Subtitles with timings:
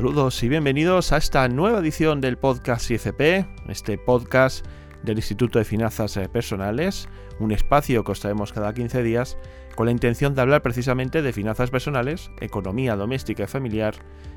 [0.00, 4.64] Saludos y bienvenidos a esta nueva edición del podcast IFP, este podcast
[5.02, 7.06] del Instituto de Finanzas eh, Personales,
[7.38, 9.36] un espacio que os traemos cada 15 días
[9.76, 13.94] con la intención de hablar precisamente de finanzas personales, economía doméstica y familiar,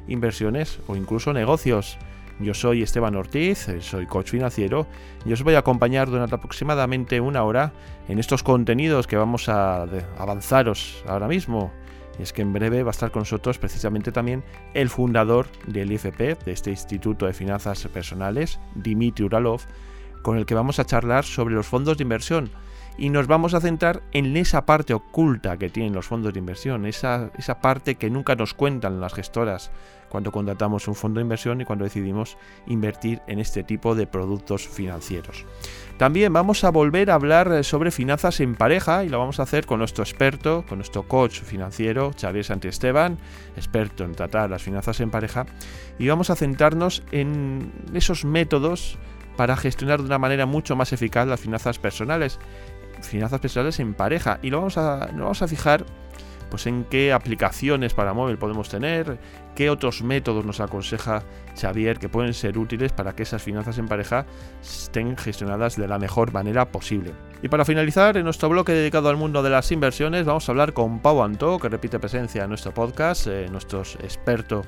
[0.10, 1.98] inversiones o incluso negocios.
[2.42, 4.86] Yo soy Esteban Ortiz, eh, soy coach financiero
[5.24, 7.72] y os voy a acompañar durante aproximadamente una hora
[8.10, 9.84] en estos contenidos que vamos a
[10.18, 11.72] avanzaros ahora mismo
[12.18, 15.92] y es que en breve va a estar con nosotros precisamente también el fundador del
[15.92, 19.62] IFP, de este Instituto de Finanzas Personales, Dimitri Uralov,
[20.22, 22.50] con el que vamos a charlar sobre los fondos de inversión.
[22.98, 26.86] Y nos vamos a centrar en esa parte oculta que tienen los fondos de inversión,
[26.86, 29.72] esa, esa parte que nunca nos cuentan las gestoras
[30.14, 34.68] cuando contratamos un fondo de inversión y cuando decidimos invertir en este tipo de productos
[34.68, 35.44] financieros.
[35.98, 39.44] También vamos a volver a hablar eh, sobre finanzas en pareja y lo vamos a
[39.44, 43.18] hacer con nuestro experto, con nuestro coach financiero, Xavier Santiesteban,
[43.58, 45.48] experto en tratar las finanzas en pareja,
[45.98, 49.00] y vamos a centrarnos en esos métodos
[49.36, 52.40] para gestionar de una manera mucho más eficaz las finanzas personales,
[53.04, 55.86] finanzas personales en pareja, y lo vamos a, nos vamos a fijar
[56.54, 59.18] pues en qué aplicaciones para móvil podemos tener,
[59.56, 61.24] qué otros métodos nos aconseja
[61.60, 64.28] Xavier que pueden ser útiles para que esas finanzas en pareja
[64.62, 67.14] estén gestionadas de la mejor manera posible.
[67.42, 70.74] Y para finalizar, en nuestro bloque dedicado al mundo de las inversiones, vamos a hablar
[70.74, 74.62] con Pau Antó, que repite presencia en nuestro podcast, eh, nuestro experto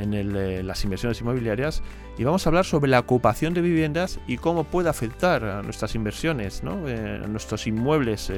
[0.00, 1.82] en eh, las inversiones inmobiliarias,
[2.18, 5.94] y vamos a hablar sobre la ocupación de viviendas y cómo puede afectar a nuestras
[5.94, 6.88] inversiones, ¿no?
[6.88, 8.32] Eh, a nuestros inmuebles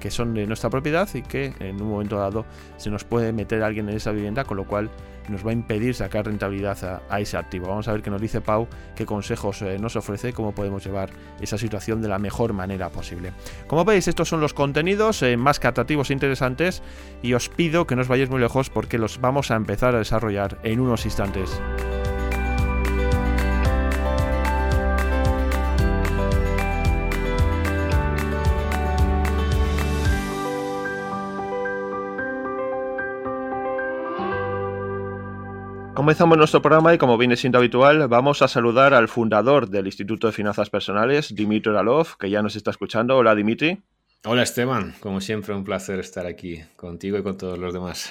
[0.00, 2.44] que son de nuestra propiedad y que en un momento dado
[2.76, 4.90] se nos puede meter alguien en esa vivienda, con lo cual
[5.28, 7.68] nos va a impedir sacar rentabilidad a, ese activo.
[7.68, 11.10] Vamos a ver qué nos dice Pau, qué consejos eh, nos ofrece, cómo podemos llevar
[11.40, 13.32] esa situación de la mejor manera posible.
[13.66, 16.82] Como veis, estos son los contenidos eh, más que atractivos e interesantes
[17.22, 19.98] y os pido que no os vayáis muy lejos porque los vamos a empezar a
[19.98, 21.60] desarrollar en unos instantes.
[36.08, 40.26] Comenzamos nuestro programa y como viene siendo habitual, vamos a saludar al fundador del Instituto
[40.26, 43.14] de Finanzas Personales, Dimitri Oralov, que ya nos está escuchando.
[43.14, 43.82] Hola Dimitri.
[44.24, 48.10] Hola Esteban, como siempre un placer estar aquí contigo y con todos los demás.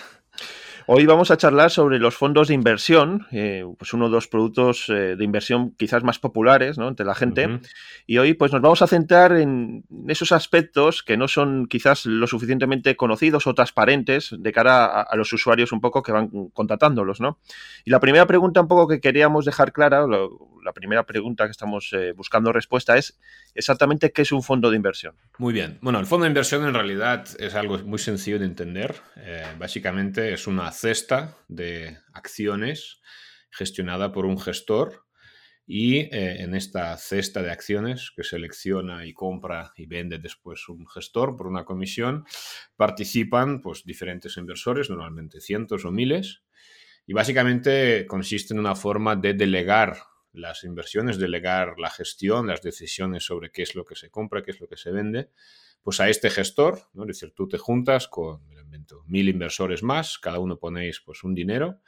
[0.89, 4.87] Hoy vamos a charlar sobre los fondos de inversión, eh, pues uno de los productos
[4.87, 6.87] eh, de inversión quizás más populares ¿no?
[6.87, 7.59] entre la gente.
[8.05, 12.25] Y hoy pues nos vamos a centrar en esos aspectos que no son quizás lo
[12.25, 17.19] suficientemente conocidos o transparentes de cara a, los usuarios un poco que van contratándolos.
[17.19, 17.37] ¿no?
[17.83, 21.91] Y la primera pregunta un poco que queríamos dejar clara, la primera pregunta que estamos
[21.91, 23.19] eh, buscando respuesta es
[23.55, 25.15] exactamente qué es un fondo de inversión.
[25.37, 25.79] Muy bien.
[25.81, 28.95] Bueno, el fondo de inversión en realidad es algo muy sencillo de entender.
[29.59, 33.01] Básicamente es una cesta de acciones
[33.49, 35.05] gestionada por un gestor
[35.65, 40.87] y eh, en esta cesta de acciones que selecciona y compra y vende después un
[40.87, 42.25] gestor por una comisión,
[42.77, 46.43] participan pues, diferentes inversores, normalmente cientos o miles,
[47.05, 49.97] y básicamente consiste en una forma de delegar
[50.31, 54.51] las inversiones, delegar la gestión, las decisiones sobre qué es lo que se compra, qué
[54.51, 55.31] es lo que se vende,
[55.87, 57.03] pues a este gestor, ¿no?
[57.03, 58.41] Es decir, tú te juntas con,
[59.05, 61.79] mil inversores más, cada uno ponéis pues un dinero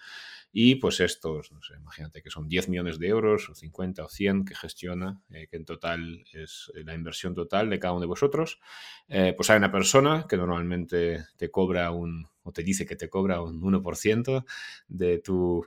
[0.53, 4.07] y pues estos, no sé, imagínate que son 10 millones de euros o 50 o
[4.07, 8.07] 100 que gestiona, eh, que en total es la inversión total de cada uno de
[8.07, 8.61] vosotros,
[9.09, 13.09] eh, pues hay una persona que normalmente te cobra un, o te dice que te
[13.09, 14.45] cobra un 1%
[14.87, 15.65] de tu,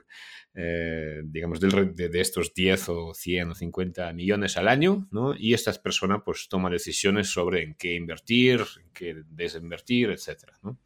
[0.53, 5.33] eh, digamos, de, de, estos 10 o 100 o 50 millones al año, ¿no?
[5.35, 10.77] Y esta persona pues toma decisiones sobre en qué invertir, en qué desinvertir, etcétera, ¿no?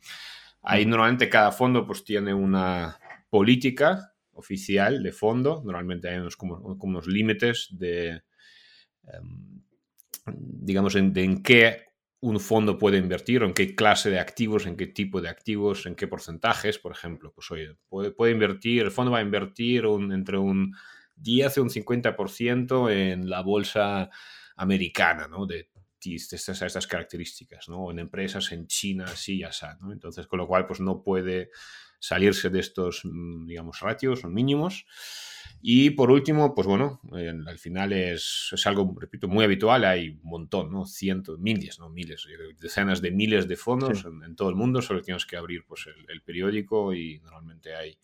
[0.62, 5.62] Ahí normalmente cada fondo pues tiene una política oficial de fondo.
[5.66, 8.22] Normalmente hay unos, como, unos límites de,
[9.12, 9.62] em,
[10.36, 11.87] digamos, en, de en qué
[12.20, 15.86] un fondo puede invertir, o en qué clase de activos, en qué tipo de activos,
[15.86, 17.32] en qué porcentajes, por ejemplo.
[17.34, 20.76] Pues oye, puede, puede invertir, el fondo va a invertir entre un
[21.16, 24.10] 10 y un 50% en la bolsa
[24.56, 25.46] americana, ¿no?
[25.46, 25.70] De,
[26.06, 27.92] estas, estas características, ¿no?
[27.92, 29.92] En empresas en China, así y así, ¿no?
[29.92, 31.50] Entonces, con lo cual, pues no puede
[32.00, 34.86] salirse de estos, mm, digamos, ratios o mínimos.
[35.62, 39.86] Y por último, pues bueno, al final es, es, algo, repito, muy habitual.
[39.86, 40.86] Hay un montón, ¿no?
[40.86, 42.28] Cientos, miles, no miles,
[42.60, 44.82] decenas de miles de fondos en, todo el mundo.
[44.82, 48.00] Solo tienes que abrir pues, el, periódico y normalmente hay,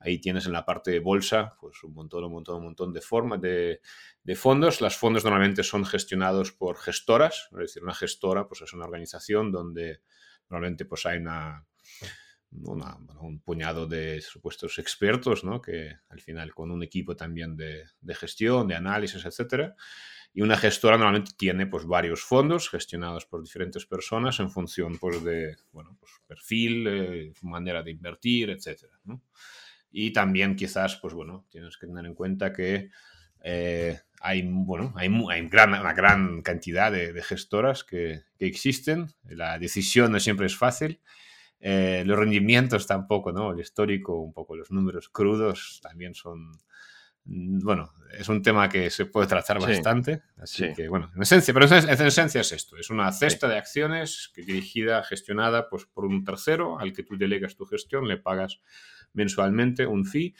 [0.00, 3.00] ahí tienes en la parte de bolsa pues un montón, un montón, un montón de
[3.00, 3.80] formas de,
[4.24, 4.80] de fondos.
[4.80, 9.52] Los fondos normalmente son gestionados por gestoras, es decir, una gestora pues es una organización
[9.52, 10.00] donde
[10.48, 11.64] normalmente pues hay una
[12.52, 15.60] un puñado de supuestos expertos, ¿no?
[15.60, 19.76] que al final con un equipo también de, de gestión, de análisis, etcétera.
[20.32, 25.22] Y una gestora normalmente tiene pues, varios fondos gestionados por diferentes personas en función pues,
[25.24, 28.98] de bueno, pues, perfil, eh, manera de invertir, etcétera.
[29.04, 29.22] ¿no?
[29.90, 32.90] Y también quizás, pues bueno, tienes que tener en cuenta que
[33.42, 39.06] eh, hay, bueno, hay, hay gran, una gran cantidad de, gestoras que, que, existen.
[39.24, 41.00] La decisión no siempre es fácil.
[41.60, 43.52] Eh, los rendimientos tampoco, ¿no?
[43.52, 46.52] El histórico, un poco los números crudos también son,
[47.24, 50.22] mm, bueno, es un tema que se puede tratar bastante.
[50.38, 54.30] Así que, bueno, en esencia, pero en, esencia es esto, es una cesta de acciones
[54.34, 58.60] que dirigida, gestionada pues, por un tercero al que tú delegas tu gestión, le pagas
[59.12, 60.34] mensualmente un fee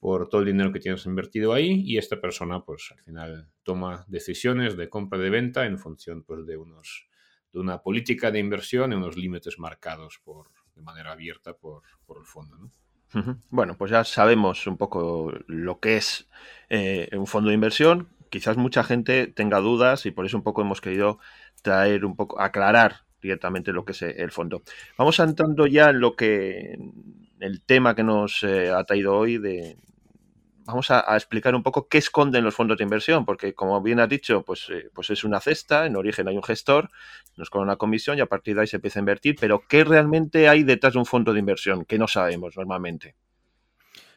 [0.00, 4.04] por todo el dinero que tienes invertido ahí y esta persona pues al final toma
[4.08, 7.07] decisiones de compra de venta en función pues de unos
[7.58, 12.18] de una política de inversión y unos límites marcados por de manera abierta por, por
[12.18, 12.70] el fondo ¿no?
[13.48, 16.28] Bueno, pues ya sabemos un poco lo que es
[16.68, 18.08] eh, un fondo de inversión.
[18.28, 21.18] Quizás mucha gente tenga dudas y por eso un poco hemos querido
[21.62, 24.62] traer un poco, aclarar directamente lo que es el fondo.
[24.98, 26.78] Vamos entrando ya en lo que
[27.40, 29.78] el tema que nos eh, ha traído hoy de,
[30.68, 34.08] vamos a, explicar un poco qué esconden los fondos de inversión, porque como bien has
[34.08, 36.90] dicho, pues, eh, pues es una cesta, en origen hay un gestor,
[37.36, 39.82] nos cobra una comisión y a partir de ahí se empieza a invertir, pero ¿qué
[39.82, 41.86] realmente hay detrás de un fondo de inversión?
[41.86, 43.16] Que no sabemos normalmente.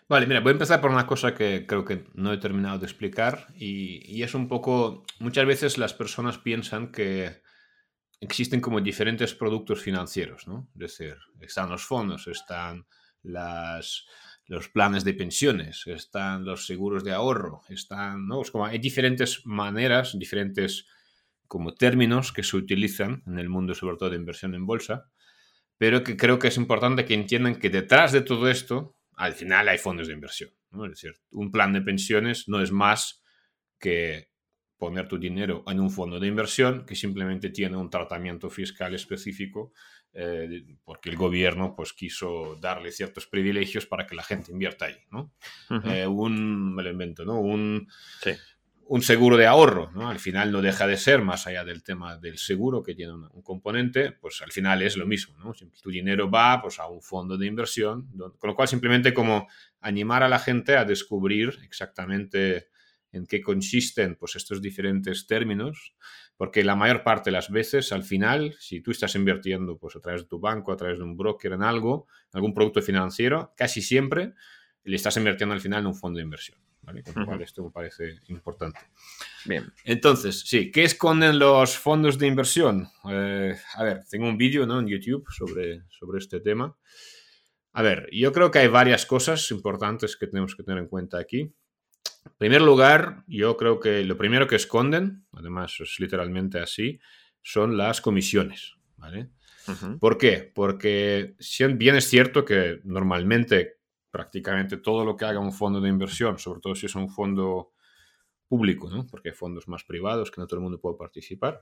[0.09, 2.85] Vale, mira, voy a empezar por una cosa que creo que no he terminado de
[2.85, 7.41] explicar y, y es un poco, muchas veces las personas piensan que
[8.19, 10.67] existen como diferentes productos financieros, ¿no?
[10.73, 12.85] Es decir, están los fondos, están
[13.23, 14.05] las
[14.51, 18.41] los planes de pensiones, están los seguros de ahorro, están, ¿no?
[18.51, 20.87] como hay diferentes maneras, diferentes
[21.47, 25.09] como términos que se utilizan en el mundo, sobre todo de inversión en bolsa,
[25.77, 29.69] pero que creo que es importante que entiendan que detrás de todo esto, al final
[29.69, 30.49] hay fondos de inversión.
[30.71, 30.83] ¿no?
[30.83, 33.23] Es decir, un plan de pensiones no es más
[33.79, 34.30] que
[34.81, 39.73] poner tu dinero en un fondo de inversión que simplemente tiene un tratamiento fiscal específico
[40.11, 44.97] eh, porque el gobierno pues quiso darle ciertos privilegios para que la gente invierta ahí,
[45.11, 45.35] ¿no?
[45.85, 47.39] Eh, un, me lo invento, ¿no?
[47.39, 47.87] Un,
[48.87, 50.09] un seguro de ahorro, ¿no?
[50.09, 53.43] Al final no deja de ser, más allá del tema del seguro que tiene un,
[53.43, 55.53] componente, pues al final es lo mismo, ¿no?
[55.53, 59.47] Tu dinero va pues a un fondo de inversión, con lo cual simplemente como
[59.79, 62.70] animar a la gente a descubrir exactamente
[63.11, 65.93] en qué consisten pues estos diferentes términos
[66.41, 69.99] porque la mayor parte de las veces, al final, si tú estás invirtiendo pues, a
[69.99, 73.83] través de tu banco, a través de un broker en algo, algún producto financiero, casi
[73.83, 74.33] siempre
[74.83, 76.57] le estás invirtiendo al final en un fondo de inversión.
[76.81, 77.03] ¿vale?
[77.03, 78.79] Con lo cual, esto me parece importante.
[79.45, 79.71] Bien.
[79.83, 82.87] Entonces, sí, ¿qué esconden los fondos de inversión?
[83.07, 84.79] Eh, a ver, tengo un vídeo ¿no?
[84.79, 86.75] en YouTube sobre, sobre este tema.
[87.73, 91.19] A ver, yo creo que hay varias cosas importantes que tenemos que tener en cuenta
[91.19, 91.53] aquí.
[92.25, 96.99] En primer lugar, yo creo que lo primero que esconden, además es literalmente así,
[97.41, 98.75] son las comisiones.
[98.97, 99.29] ¿vale?
[99.99, 100.51] ¿Por qué?
[100.53, 101.35] Porque
[101.75, 103.77] bien es cierto que normalmente
[104.09, 107.73] prácticamente todo lo que haga un fondo de inversión, sobre todo si es un fondo
[108.47, 109.07] público, ¿no?
[109.07, 111.61] porque hay fondos más privados que no todo el mundo puede participar,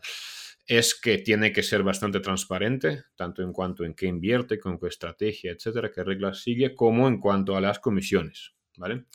[0.65, 4.87] es que tiene que ser bastante transparente, tanto en cuanto en qué invierte, con qué
[4.87, 8.53] estrategia, etcétera, qué reglas sigue, como en cuanto a las comisiones.
[8.77, 9.05] ¿vale?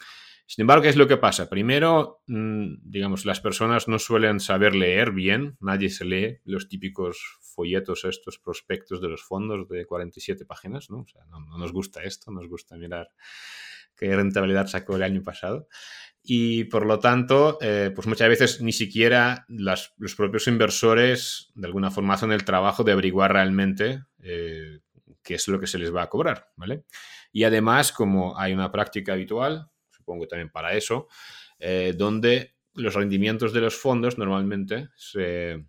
[0.47, 1.49] Sin embargo, ¿qué es lo que pasa?
[1.49, 7.39] Primero, mm, digamos, las personas no suelen saber leer bien, nadie se lee los típicos
[7.41, 11.01] folletos, estos prospectos de los fondos de 47 páginas, ¿no?
[11.01, 13.09] O sea, no, nos gusta esto, nos gusta mirar
[13.97, 15.69] qué rentabilidad sacó el año pasado.
[16.23, 21.91] Y por lo tanto, eh, pues muchas veces ni siquiera los propios inversores de alguna
[21.91, 24.81] forma hacen el trabajo de averiguar realmente eh,
[25.23, 26.85] qué es lo que se les va a cobrar, ¿vale?
[27.33, 29.71] Y además, como hay una práctica habitual,
[30.05, 31.09] supongo también para eso,
[31.59, 35.65] eh, donde los rendimientos de los fondos normalmente se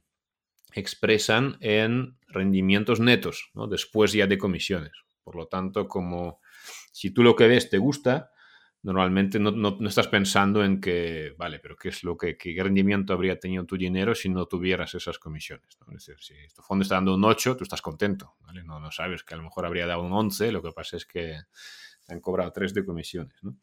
[0.74, 3.68] expresan en rendimientos netos, ¿no?
[3.68, 4.92] después ya de comisiones.
[5.24, 6.42] Por lo tanto, como
[6.92, 8.32] si tú lo que ves te gusta,
[8.84, 13.40] normalmente no, estás pensando en que, vale, pero ¿qué es lo que, qué rendimiento habría
[13.40, 15.80] tenido tu dinero si no tuvieras esas comisiones?
[15.88, 18.64] Es decir, si tu fondo está dando un 8, tú estás contento, ¿vale?
[18.64, 21.06] No, no sabes que a lo mejor habría dado un 11, lo que pasa es
[21.08, 21.40] que
[22.08, 23.36] han cobrado tres de comisiones.
[23.44, 23.58] ¿no?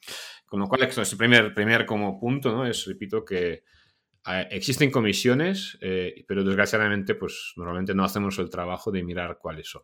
[0.46, 2.66] Con lo cual, el primer, primer como punto ¿no?
[2.66, 3.64] es, repito, que
[4.26, 9.68] eh, existen comisiones, eh, pero desgraciadamente, pues normalmente no hacemos el trabajo de mirar cuáles
[9.68, 9.82] son.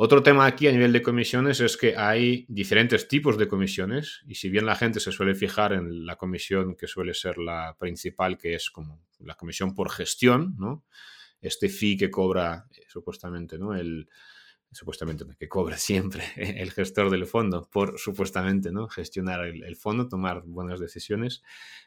[0.00, 4.36] Otro tema aquí a nivel de comisiones es que hay diferentes tipos de comisiones y
[4.36, 8.38] si bien la gente se suele fijar en la comisión que suele ser la principal,
[8.38, 10.84] que es como la comisión por gestión, ¿no?
[11.40, 13.74] este fee que cobra eh, supuestamente ¿no?
[13.74, 14.08] el,
[14.70, 18.88] supuestamente que cobra siempre el gestor del fondo por supuestamente ¿no?
[18.88, 21.42] gestionar el, fondo, tomar buenas decisiones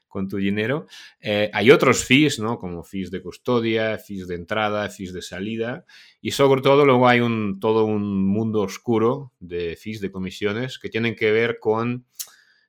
[0.07, 0.87] con tu dinero.
[1.21, 2.59] Eh, hay otros fees, ¿no?
[2.59, 5.85] como fees de custodia, fees de entrada, fees de salida
[6.19, 10.89] y sobre todo luego hay un, todo un mundo oscuro de fees de comisiones que
[10.89, 12.05] tienen que ver con,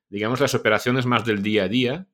[0.09, 2.09] digamos, las operaciones más del día a día.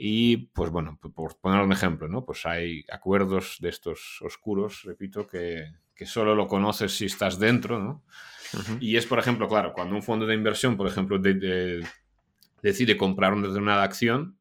[0.00, 2.24] Y pues bueno, por poner un ejemplo, ¿no?
[2.24, 7.80] Pues hay acuerdos de estos oscuros, repito, que, que solo lo conoces si estás dentro,
[7.80, 8.04] ¿no?
[8.80, 11.20] Y es, por ejemplo, claro, cuando un fondo de inversión, por ejemplo,
[12.62, 14.38] decide comprar una determinada acción,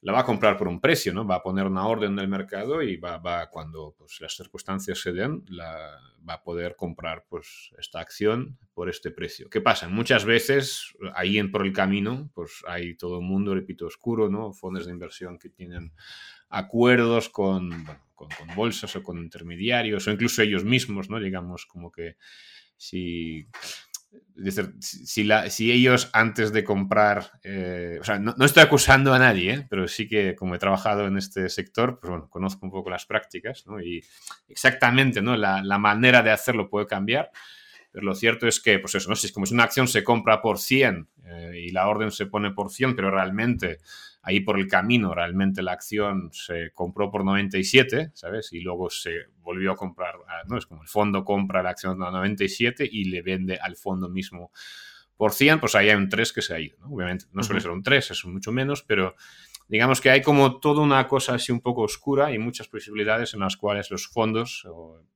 [0.00, 1.26] la va a comprar por un precio, ¿no?
[1.26, 5.00] Va a poner una orden en el mercado y va, va cuando pues, las circunstancias
[5.00, 9.50] se den, la, va a poder comprar pues, esta acción por este precio.
[9.50, 9.88] ¿Qué pasa?
[9.88, 14.52] Muchas veces, ahí en por el camino, pues hay todo un mundo, repito, oscuro, ¿no?
[14.52, 15.92] Fondos de inversión que tienen
[16.48, 17.84] acuerdos con,
[18.16, 21.20] con, bolsas o con intermediarios o incluso ellos mismos, ¿no?
[21.20, 22.16] Digamos, como que
[22.76, 23.46] si,
[24.80, 29.52] si, la, si ellos antes de comprar, eh, o sea, no, estoy acusando a nadie,
[29.52, 29.66] ¿eh?
[29.70, 33.06] pero sí que como he trabajado en este sector, pues bueno, conozco un poco las
[33.06, 33.80] prácticas, ¿no?
[33.80, 34.02] Y
[34.48, 35.36] exactamente, ¿no?
[35.36, 37.30] La, la manera de hacerlo puede cambiar.
[37.96, 39.16] Pero lo cierto es que, pues eso, ¿no?
[39.16, 42.26] Si es como si una acción se compra por 100 eh, y la orden se
[42.26, 43.78] pone por 100, pero realmente
[44.26, 48.52] ahí por el camino realmente la acción se compró por 97, ¿sabes?
[48.52, 50.16] Y luego se volvió a comprar,
[50.48, 50.58] ¿no?
[50.58, 54.50] Es como el fondo compra la acción a 97 y le vende al fondo mismo
[55.16, 56.88] por 100, pues ahí hay un 3 que se ha ido, ¿no?
[56.88, 59.14] Obviamente no suele ser un 3, es mucho menos, pero
[59.68, 63.40] digamos que hay como toda una cosa así un poco oscura y muchas posibilidades en
[63.40, 64.66] las cuales los fondos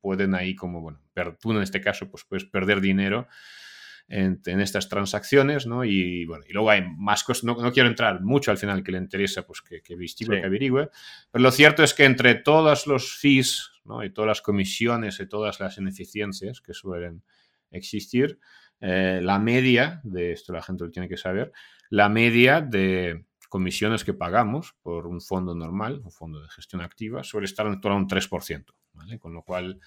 [0.01, 1.01] pueden ahí como, bueno,
[1.41, 3.27] tú en este caso pues puedes perder dinero
[4.11, 5.85] en, estas transacciones, ¿no?
[5.85, 8.99] Y bueno, y luego hay más cosas, no, quiero entrar mucho al final que le
[8.99, 10.91] interesa, pues que, que investigue, que averigüe,
[11.31, 14.03] pero lo cierto es que entre todos los fees, ¿no?
[14.03, 17.23] Y todas las comisiones y todas las ineficiencias que suelen
[17.71, 18.41] existir,
[18.81, 21.53] eh, la media de esto la gente lo tiene que saber,
[21.89, 27.23] la media de comisiones que pagamos por un fondo normal, un fondo de gestión activa,
[27.23, 29.21] suele estar en torno a un 3%, ¿vale?
[29.21, 29.81] Con lo cual,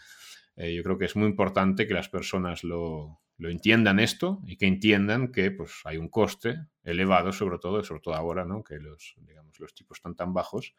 [0.56, 4.58] eh, yo creo que es muy importante que las personas lo, lo entiendan esto y
[4.58, 8.64] que entiendan que pues, hay un coste elevado, sobre todo, sobre todo ahora, ¿no?
[8.64, 10.76] que los, digamos, los tipos están tan bajos,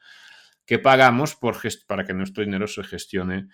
[0.67, 1.57] que pagamos por
[1.87, 3.49] para que nuestro dinero se gestione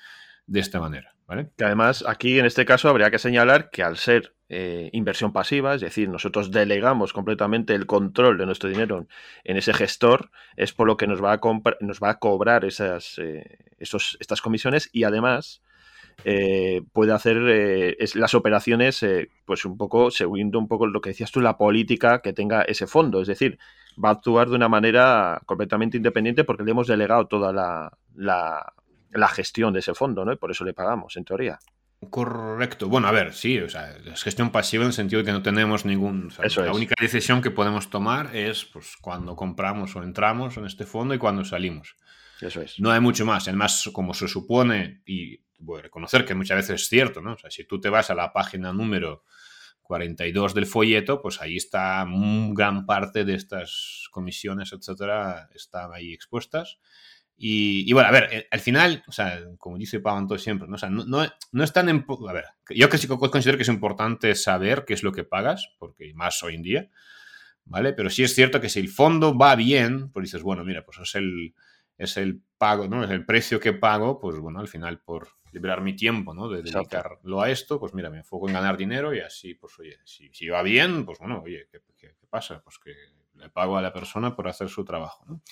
[0.47, 1.15] de esta manera.
[1.27, 1.51] ¿vale?
[1.57, 5.75] Que además, aquí en este caso habría que señalar que al ser eh, inversión pasiva,
[5.75, 9.07] es decir, nosotros delegamos completamente el control de nuestro dinero
[9.45, 11.41] en ese gestor, es por lo que nos va a,
[11.81, 15.63] nos va a cobrar esas, eh, esos, estas comisiones y además
[16.25, 21.11] eh, puede hacer eh, las operaciones, eh, pues un poco, siguiendo un poco lo que
[21.11, 23.21] decías tú, la política que tenga ese fondo.
[23.21, 23.59] Es decir,
[24.03, 29.29] va a actuar de una manera completamente independiente porque le hemos delegado toda la, la,
[29.29, 30.33] gestión de ese fondo, ¿no?
[30.33, 31.59] Y por eso le pagamos, en teoría.
[32.09, 32.89] Correcto.
[32.89, 35.43] Bueno, a ver, sí, o sea, es gestión pasiva en el sentido de que no
[35.43, 36.33] tenemos ningún.
[36.39, 41.13] la única decisión que podemos tomar es pues, cuando compramos o entramos en este fondo
[41.13, 41.97] y cuando salimos.
[42.41, 42.81] Eso es.
[42.81, 43.49] No hay mucho más.
[43.49, 47.35] Además, como se supone, y voy a reconocer que muchas veces es cierto, ¿no?
[47.35, 49.25] O sea, si tú te vas a la página número
[49.83, 52.07] 42 del folleto, pues ahí está
[52.53, 56.79] gran parte de estas comisiones, etcétera, están ahí expuestas.
[57.43, 60.75] Y, bueno, a ver, eh, al final, o sea, como dice Pau siempre, ¿no?
[60.75, 61.89] O sea, no, no, es tan...
[61.89, 66.43] A ver, yo considero que es importante saber qué es lo que pagas, porque más
[66.43, 66.91] hoy en día,
[67.65, 67.95] ¿vale?
[67.95, 70.99] Pero sí es cierto que si el fondo va bien, pues dices, bueno, mira, pues
[70.99, 71.55] es el,
[71.97, 73.03] es el pago, ¿no?
[73.05, 76.49] Es el precio que pago, pues bueno, al final por liberar mi tiempo, ¿no?
[76.49, 79.99] De dedicarlo a esto, pues mira, me enfoco en ganar dinero y así, pues oye,
[80.05, 81.81] si, si va bien, pues bueno, oye, ¿qué,
[82.29, 82.63] pasa?
[82.63, 82.95] Pues que
[83.35, 85.43] le pago a la persona por hacer su trabajo, ¿no?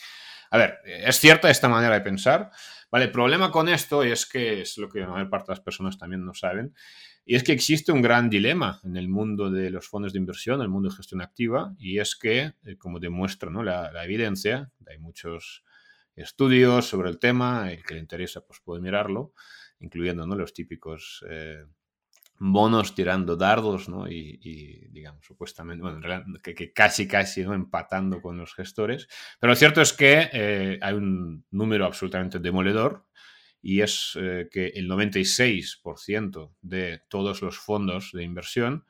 [0.50, 2.50] A ver, es cierta esta manera de pensar,
[2.90, 3.06] ¿vale?
[3.06, 5.98] El problema con esto es que es lo que la mayor parte de las personas
[5.98, 6.74] también no saben,
[7.24, 10.56] y es que existe un gran dilema en el mundo de los fondos de inversión,
[10.56, 13.62] en el mundo de gestión activa, y es que, eh, como demuestra ¿no?
[13.62, 15.64] la, la evidencia, hay muchos
[16.22, 19.32] estudios sobre el tema, el que le interesa pues puede mirarlo,
[19.80, 21.64] incluyendo los típicos eh,
[22.38, 24.08] bonos tirando dardos, ¿no?
[24.08, 26.00] Y, digamos, supuestamente, bueno,
[26.42, 27.42] que, casi, casi.
[27.42, 29.08] Empatando con los gestores.
[29.40, 33.06] Pero lo cierto es que eh, hay un número absolutamente demoledor
[33.60, 38.84] y es eh, que el 96% de todos los fondos de inversión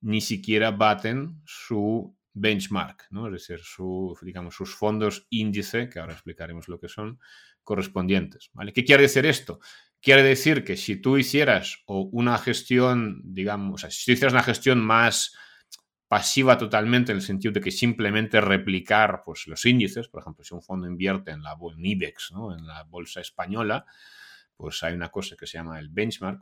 [0.00, 3.26] ni siquiera baten su benchmark, ¿no?
[3.26, 7.18] Es decir, sus fondos índice, que ahora explicaremos lo que son,
[7.64, 8.50] correspondientes.
[8.74, 9.58] ¿Qué quiere decir esto?
[10.06, 14.44] Quiere decir que si tú hicieras una gestión, digamos, o sea, si tú hicieras una
[14.44, 15.34] gestión más
[16.06, 20.54] pasiva totalmente en el sentido de que simplemente replicar pues, los índices, por ejemplo, si
[20.54, 22.56] un fondo invierte en la IBEX, ¿no?
[22.56, 23.84] en la bolsa española,
[24.56, 26.40] pues hay una cosa que se llama el benchmark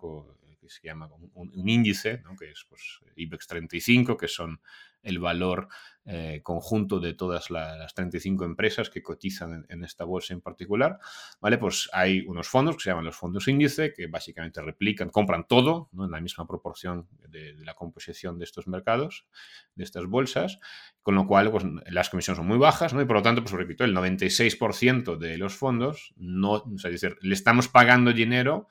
[0.64, 4.60] que se llama un, índice, que es pues, IBEX 35, que son
[5.04, 5.68] el valor
[6.06, 10.98] eh, conjunto de todas las 35 empresas que cotizan en, esta bolsa en particular,
[11.40, 11.58] ¿vale?
[11.58, 15.88] Pues hay unos fondos que se llaman los fondos índice, que básicamente replican, compran todo,
[15.92, 16.06] ¿no?
[16.06, 19.26] En la misma proporción de, la composición de estos mercados,
[19.74, 20.58] de estas bolsas,
[21.02, 23.02] con lo cual, pues las comisiones son muy bajas, ¿no?
[23.02, 27.34] Y por lo tanto, pues repito, el 96% de los fondos, no, es decir, le
[27.34, 28.68] estamos pagando dinero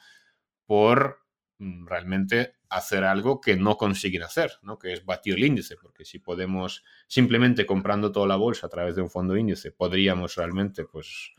[0.66, 1.23] por
[1.60, 4.80] realmente hacer algo que no consiguen hacer, ¿no?
[4.80, 8.96] que es batir el índice, porque si podemos simplemente comprando toda la bolsa a través
[8.96, 11.32] de un fondo índice, podríamos realmente pues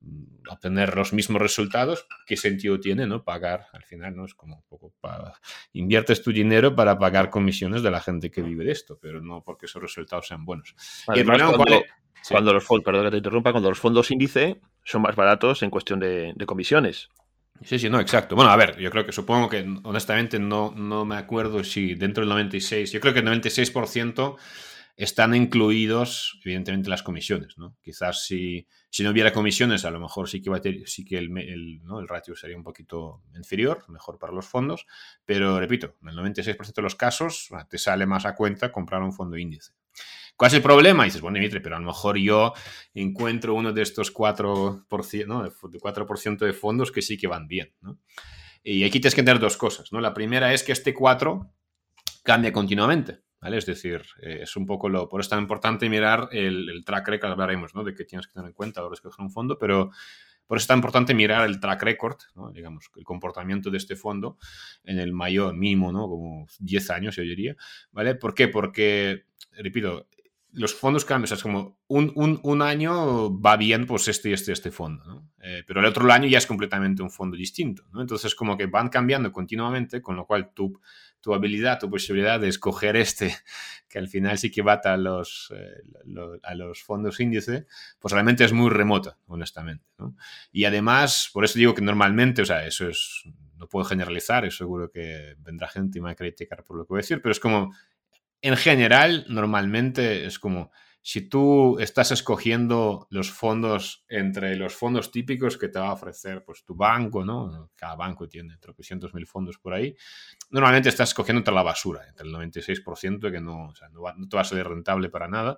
[0.00, 4.14] mm, obtener los mismos resultados, ¿qué sentido tiene no pagar al final?
[4.14, 5.34] no Es como un poco para,
[5.72, 9.42] inviertes tu dinero para pagar comisiones de la gente que vive de esto, pero no
[9.42, 10.74] porque esos resultados sean buenos.
[12.28, 15.70] cuando, los fondos, perdón que te interrumpa, cuando los fondos índice son más baratos en
[15.70, 17.08] cuestión de comisiones.
[17.64, 18.36] Sí, sí, no, exacto.
[18.36, 22.22] Bueno, a ver, yo creo que supongo que honestamente no, no me acuerdo si dentro
[22.22, 24.36] del 96, yo creo que el 96%
[24.96, 27.76] están incluidos, evidentemente, las comisiones, ¿no?
[27.82, 31.84] Quizás si, si no hubiera comisiones, a lo mejor sí que, sí que el, el,
[31.84, 32.00] ¿no?
[32.00, 34.86] el ratio sería un poquito inferior, mejor para los fondos,
[35.24, 39.12] pero repito, en el 96% de los casos te sale más a cuenta comprar un
[39.12, 39.72] fondo índice.
[40.38, 41.02] ¿Cuál es el problema?
[41.02, 42.52] Y dices, bueno, Dimitri, pero a lo mejor yo
[42.94, 45.42] encuentro uno de estos 4%, ¿no?
[45.42, 46.06] de 4
[46.46, 47.74] de fondos que sí que van bien.
[47.80, 47.98] ¿no?
[48.62, 49.92] Y aquí tienes que entender dos cosas.
[49.92, 50.00] ¿no?
[50.00, 51.52] La primera es que este 4
[52.22, 53.18] cambia continuamente.
[53.40, 53.58] ¿Vale?
[53.58, 55.08] Es decir, eh, es un poco lo.
[55.08, 57.84] Por eso es tan importante mirar el, track record, hablaremos, ¿no?
[57.84, 59.90] De que tienes que tener en cuenta ahora escoger un fondo, pero
[60.44, 62.50] por eso es tan importante mirar el track record, ¿no?
[62.50, 64.38] digamos, el comportamiento de este fondo
[64.82, 66.08] en el mayor mínimo, ¿no?
[66.08, 67.54] Como 10 años, yo diría,
[67.92, 68.16] ¿vale?
[68.16, 68.48] ¿Por qué?
[68.48, 70.08] Porque, repito,
[70.52, 74.70] los fondos cambian, o sea, es como un, año va bien, pues este este, este
[74.70, 75.30] fondo, ¿no?
[75.42, 77.84] Eh, pero el otro año ya es completamente un fondo distinto.
[77.94, 80.80] Entonces, como que van cambiando continuamente, con lo cual tu,
[81.20, 83.34] tu habilidad, tu posibilidad de escoger este,
[83.88, 85.82] que al final sí que bata a los, eh,
[86.54, 87.66] los fondos índice,
[87.98, 89.84] pues realmente es muy remota, honestamente.
[90.50, 93.24] Y además, por eso digo que normalmente, o sea, eso es,
[93.56, 96.84] no puedo generalizar, y seguro que vendrá gente y me va a criticar por lo
[96.84, 97.72] que voy a decir, pero es como
[98.42, 100.70] en general, normalmente es como
[101.00, 106.44] si tú estás escogiendo los fondos entre los fondos típicos que te va a ofrecer
[106.44, 107.70] pues, tu banco, ¿no?
[107.76, 109.96] Cada banco tiene tropecientos mil fondos por ahí.
[110.50, 114.36] Normalmente estás escogiendo entre la basura, entre el 96% que no, o sea, no, te
[114.36, 115.56] va a salir rentable para nada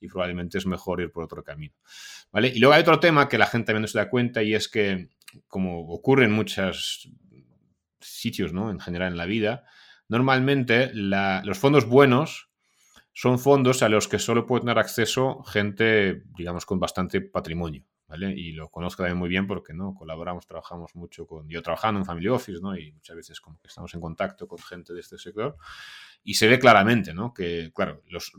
[0.00, 1.74] y probablemente es mejor ir por otro camino.
[2.32, 2.48] ¿Vale?
[2.48, 4.68] Y luego hay otro tema que la gente también no se da cuenta y es
[4.68, 5.10] que,
[5.46, 7.10] como ocurre en muchos
[8.00, 8.70] sitios, ¿no?
[8.70, 9.64] En general en la vida,
[10.08, 12.50] Normalmente los fondos buenos
[13.12, 17.84] son fondos a los que solo puede tener acceso gente, digamos, con bastante patrimonio.
[18.08, 18.32] ¿Vale?
[18.36, 22.06] Y lo conozco también muy bien porque no colaboramos, trabajamos mucho con yo trabajando en
[22.06, 22.78] Family Office, ¿no?
[22.78, 25.56] Y muchas veces estamos en contacto con gente de este sector
[26.28, 27.32] y se ve claramente, ¿no?
[27.32, 28.32] Que, claro, los,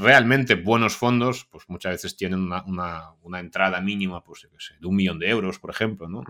[0.00, 4.48] realmente buenos fondos, pues muchas veces tienen una, entrada mínima, pues,
[4.80, 6.24] de un millón de euros, por ejemplo, ¿no?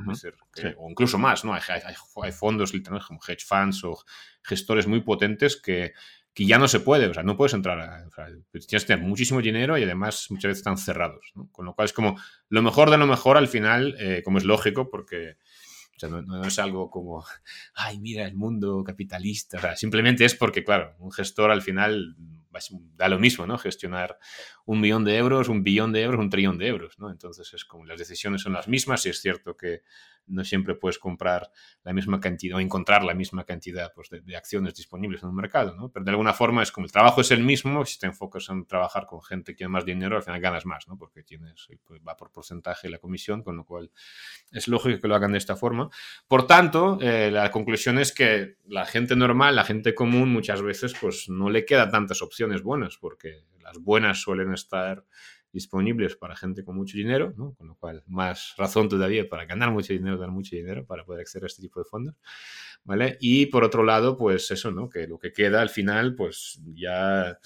[0.76, 1.54] O incluso más, ¿no?
[1.54, 4.04] Hay, hay, fondos literalmente como hedge funds o
[4.42, 5.94] gestores muy potentes que,
[6.34, 8.04] que ya no se puede, o sea, no puedes entrar,
[8.50, 11.48] tienes que tener muchísimo dinero y además muchas veces están cerrados, ¿no?
[11.50, 14.44] Con lo cual es como lo mejor de lo mejor al final, eh, como es
[14.44, 15.36] lógico, porque o
[16.00, 17.24] sea, no, es algo como,
[17.74, 19.58] ay, mira, el mundo capitalista.
[19.58, 22.16] O sea, simplemente es porque, claro, un gestor al final
[22.96, 23.58] da lo mismo, ¿no?
[23.58, 24.18] Gestionar
[24.64, 27.10] un millón de euros, un billón de euros, un trillón de euros, ¿no?
[27.10, 29.82] Entonces es como las decisiones son las mismas y es cierto que
[30.26, 31.50] no siempre puedes comprar
[31.82, 35.74] la misma cantidad o encontrar la misma cantidad pues, de, acciones disponibles en un mercado,
[35.74, 35.90] ¿no?
[35.90, 38.64] Pero de alguna forma es como el trabajo es el mismo, si te enfocas en
[38.66, 40.96] trabajar con gente que tiene más dinero, al final ganas más, ¿no?
[40.96, 43.90] Porque tienes, pues, va por porcentaje la comisión, con lo cual
[44.52, 45.90] es lógico que lo hagan de esta forma.
[46.28, 50.94] Por tanto, eh, la conclusión es que la gente normal, la gente común, muchas veces
[51.00, 55.04] pues no le queda tantas opciones buenas, porque las buenas suelen estar
[55.52, 59.92] disponibles para gente con mucho dinero, con lo cual más razón todavía para ganar mucho
[59.92, 62.14] dinero, dar mucho dinero para poder acceder a este tipo de fondos.
[62.84, 63.16] ¿vale?
[63.20, 64.88] Y por otro lado, pues eso, ¿no?
[64.88, 67.38] que lo que queda al final, pues ya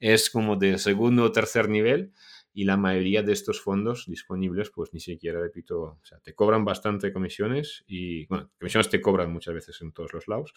[0.00, 2.12] es como de segundo o tercer nivel
[2.54, 6.64] y la mayoría de estos fondos disponibles, pues ni siquiera, repito, o sea, te cobran
[6.64, 10.52] bastante comisiones y, bueno, comisiones te cobran muchas veces en todos los lados,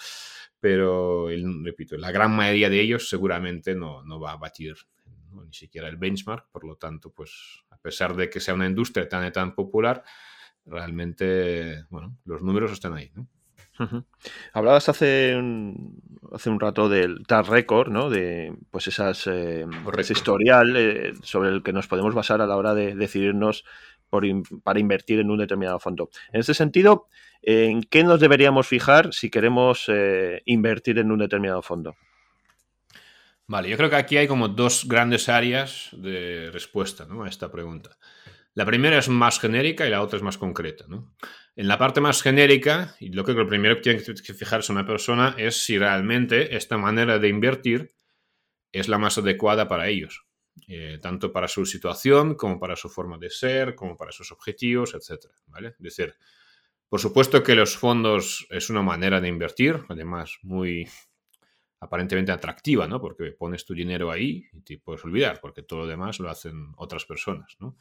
[0.59, 1.29] pero,
[1.63, 4.75] repito, la gran mayoría de ellos seguramente no, no va a batir
[5.45, 9.07] ni siquiera el benchmark, por lo tanto, pues a pesar de que sea una industria
[9.07, 10.03] tan tan popular,
[10.65, 13.27] realmente, bueno, los números están ahí, ¿no?
[14.53, 18.09] Hablabas hace un, hace un rato del TAR record, ¿no?
[18.09, 19.65] De pues esas eh,
[19.97, 23.65] ese historial eh, sobre el que nos podemos basar a la hora de decidirnos
[24.63, 26.09] para invertir en un determinado fondo.
[26.31, 27.07] En ese sentido,
[27.41, 31.95] ¿en qué nos deberíamos fijar si queremos eh, invertir en un determinado fondo?
[33.47, 37.91] Vale, yo creo que aquí hay como dos grandes áreas de respuesta a esta pregunta.
[38.53, 40.85] La primera es más genérica y la otra es más concreta.
[41.57, 45.35] En la parte más genérica, y lo que primero que tiene que fijarse una persona
[45.37, 47.95] es si realmente esta manera de invertir
[48.73, 50.25] es la más adecuada para ellos,
[50.67, 54.95] eh, tanto para su situación como para su forma de ser, como para sus objetivos,
[54.95, 55.31] etc.
[55.47, 55.69] ¿vale?
[55.69, 56.15] Es decir,
[56.89, 60.89] por supuesto que los fondos es una manera de invertir, además muy
[61.85, 62.99] aparentemente atractiva, ¿no?
[62.99, 66.73] Porque pones tu dinero ahí y te puedes olvidar, porque todo lo demás lo hacen
[66.77, 67.77] otras personas, ¿no?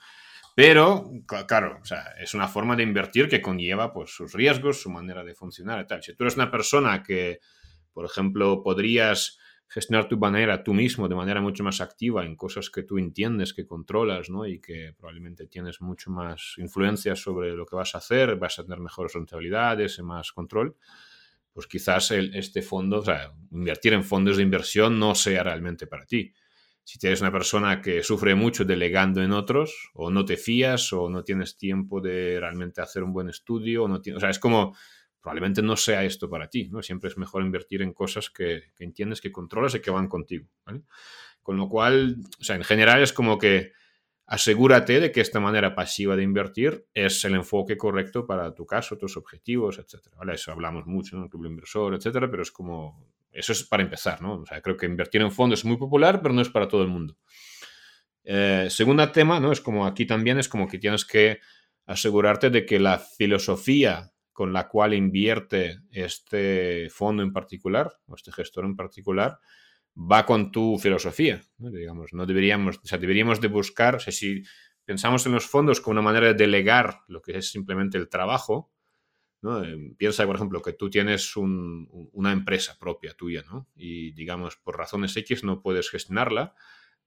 [0.55, 1.11] Pero,
[1.49, 5.25] claro, o sea, es una forma de invertir que conlleva pues, sus riesgos, su manera
[5.25, 6.03] de funcionar y tal.
[6.03, 7.41] Si tú eres una persona que,
[7.93, 12.71] por ejemplo, podrías gestionar tu manera tú mismo de manera mucho más activa en cosas
[12.71, 14.47] que tú entiendes, que controlas, ¿no?
[14.47, 18.63] Y que probablemente tienes mucho más influencia sobre lo que vas a hacer, vas a
[18.63, 20.77] tener mejores rentabilidades y más control,
[21.55, 26.05] pues quizás este fondo, o sea, invertir en fondos de inversión no sea realmente para
[26.05, 26.35] ti.
[26.83, 31.09] Si tienes una persona que sufre mucho delegando en otros, o no te fías, o
[31.09, 34.77] no tienes tiempo de realmente hacer un buen estudio, o, no o sea, es como,
[35.23, 36.83] probablemente no sea esto para ti, ¿no?
[36.83, 40.49] Siempre es mejor invertir en cosas que, entiendes, que controlas y que van contigo.
[41.41, 43.73] Con lo cual, o sea, en general es como que
[44.27, 48.97] asegúrate de que esta manera pasiva de invertir es el enfoque correcto para tu caso,
[48.97, 50.17] tus objetivos, etcétera.
[50.33, 54.23] Eso hablamos mucho en el club inversor, etcétera, pero es como, eso es para empezar,
[54.23, 54.41] ¿no?
[54.41, 56.83] O sea, creo que invertir en fondos es muy popular, pero no es para todo
[56.83, 57.17] el mundo.
[58.25, 59.53] Eh, segundo tema, ¿no?
[59.53, 61.41] Es como aquí también es como que tienes que
[61.87, 68.33] asegurarte de que la filosofía con la cual invierte este fondo en particular, o este
[68.33, 69.39] gestor en particular,
[69.97, 71.43] va con tu filosofía.
[71.59, 71.71] ¿no?
[71.71, 74.43] Digamos, no deberíamos, o sea, deberíamos de buscar, o sea, si
[74.85, 78.71] pensamos en los fondos como una manera de delegar lo que es simplemente el trabajo.
[79.43, 83.69] Eh, piensa, por ejemplo, que tú tienes una empresa propia tuya, ¿no?
[83.75, 86.55] Y digamos, por razones X no puedes gestionarla.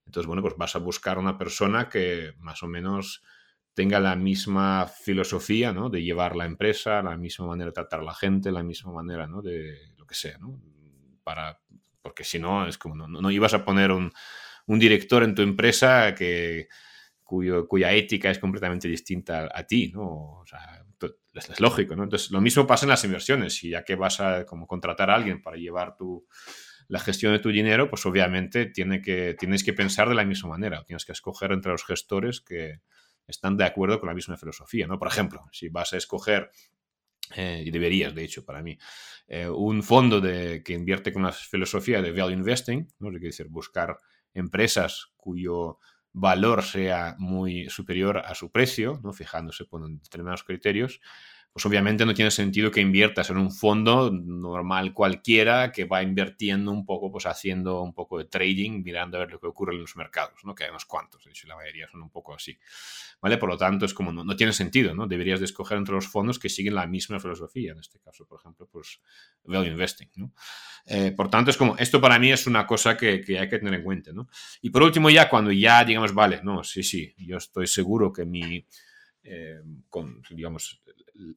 [0.06, 3.24] Entonces, bueno, pues vas a buscar una persona que más o menos
[3.74, 5.90] tenga la misma filosofía, ¿no?
[5.90, 9.28] De llevar la empresa, la misma manera de tratar a la gente, la misma manera,
[9.28, 9.42] ¿no?
[9.42, 10.60] De lo que sea, ¿no?
[11.24, 11.60] Para
[12.08, 14.14] porque si no, es como no, ibas a poner un,
[14.66, 16.70] director en tu empresa que,
[17.22, 20.40] cuya ética es completamente distinta a, ti, ¿no?
[20.40, 20.86] O sea,
[21.34, 22.04] es, lógico, ¿no?
[22.04, 23.62] Entonces, lo mismo pasa en las inversiones.
[23.66, 26.26] Y ya que vas a como contratar a alguien para llevar tu,
[26.88, 30.52] la gestión de tu dinero, pues obviamente tiene que, tienes que pensar de la misma
[30.52, 30.86] manera.
[30.86, 32.80] Tienes que escoger entre los gestores que
[33.28, 34.98] están de acuerdo con la misma filosofía, ¿no?
[34.98, 36.52] Por ejemplo, si vas a escoger
[37.36, 38.78] eh, y deberías, de hecho, para mí,
[39.28, 43.16] eh, un fondo de, que invierte con la filosofía de value investing, ¿no?
[43.16, 43.98] es decir, buscar
[44.34, 45.80] empresas cuyo
[46.14, 49.14] valor sea muy superior a su precio, ¿no?
[49.14, 51.00] fijándose por determinados criterios,
[51.58, 56.72] pues obviamente no tiene sentido que inviertas en un fondo normal cualquiera que va invirtiendo
[56.72, 59.82] un poco, pues haciendo un poco de trading, mirando a ver lo que ocurre en
[59.82, 60.54] los mercados, ¿no?
[60.54, 62.56] Que hay unos cuantos, de hecho la mayoría son un poco así,
[63.20, 63.40] ¿vale?
[63.40, 65.08] Por lo tanto, es como, no, tiene sentido, ¿no?
[65.08, 68.40] Deberías de escoger entre los fondos que siguen la misma filosofía, en este caso, por
[68.40, 69.02] ejemplo, pues
[69.44, 70.34] value investing, ¿no?
[70.86, 73.74] Eh, por tanto, es como, esto para mí es una cosa que, hay que tener
[73.74, 74.30] en cuenta, ¿no?
[74.62, 78.26] Y por último, ya cuando ya, digamos, vale, no, sí, sí, yo estoy seguro que
[78.26, 78.64] mi...
[79.30, 79.60] Eh,
[80.30, 80.80] digamos,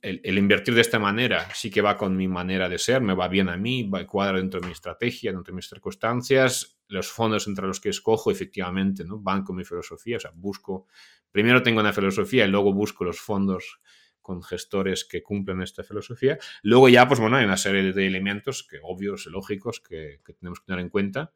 [0.03, 3.29] el, invertir de esta manera sí que va con mi manera de ser, me va
[3.29, 6.79] bien a mí, va cuadra dentro de mi estrategia, dentro de mis circunstancias.
[6.89, 9.19] Los fondos entre los que escojo, efectivamente, ¿no?
[9.19, 10.17] van con mi filosofía.
[10.17, 10.87] O sea, busco,
[11.31, 13.81] primero tengo una filosofía y luego busco los fondos
[14.21, 16.39] con gestores que cumplen esta filosofía.
[16.63, 20.61] Luego ya, pues bueno, hay una serie de elementos que obvios, lógicos, que, que tenemos
[20.61, 21.33] que tener en cuenta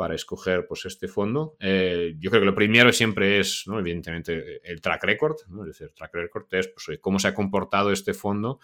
[0.00, 1.58] para escoger pues, este fondo.
[1.60, 3.78] Eh, yo creo que lo primero siempre es, ¿no?
[3.78, 5.36] evidentemente, el track record.
[5.48, 5.60] ¿no?
[5.66, 8.60] Es decir, track record es pues, cómo se ha comportado este fondo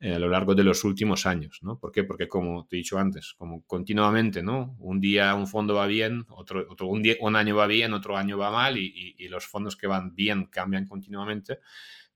[0.00, 1.60] eh, a lo largo de los últimos años.
[1.62, 1.78] ¿no?
[1.78, 2.02] ¿Por qué?
[2.02, 4.74] Porque, como te he dicho antes, como continuamente, ¿no?
[4.80, 8.16] un día un fondo va bien, otro, otro un, día, un año va bien, otro
[8.16, 11.60] año va mal y, y los fondos que van bien cambian continuamente.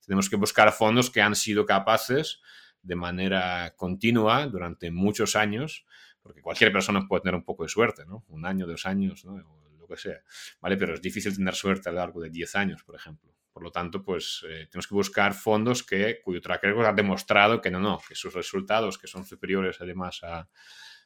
[0.05, 2.41] Tenemos que buscar fondos que han sido capaces
[2.87, 5.85] de manera continua durante muchos años
[6.27, 8.25] porque cualquier persona puede tener un poco de suerte, ¿no?
[8.29, 9.35] Un año, dos años, ¿no?
[9.35, 10.21] O lo que sea,
[10.61, 10.77] ¿vale?
[10.77, 13.33] Pero es difícil tener suerte a lo largo de 10 años, por ejemplo.
[13.53, 17.61] Por lo tanto, pues eh, tenemos que buscar fondos que, cuyo track record ha demostrado
[17.61, 20.21] que no, no, que sus resultados, que son superiores además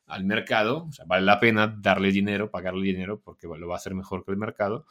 [0.06, 3.78] al mercado, o sea, vale la pena darle dinero, pagarle dinero, porque lo va a
[3.78, 4.86] hacer mejor que el mercado,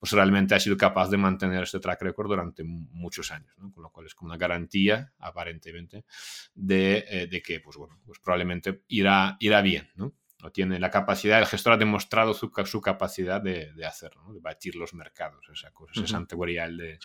[0.00, 3.70] pues realmente ha sido capaz de mantener este track record durante muchos años, ¿no?
[3.70, 6.06] con lo cual es como una garantía, aparentemente,
[6.54, 10.14] de, eh, de, que, pues bueno, pues probablemente irá, irá bien, ¿no?
[10.42, 14.32] O tiene la capacidad, el gestor ha demostrado su, su capacidad de, de, hacerlo, ¿no?
[14.32, 16.98] de batir los mercados, esa cosa, ese de,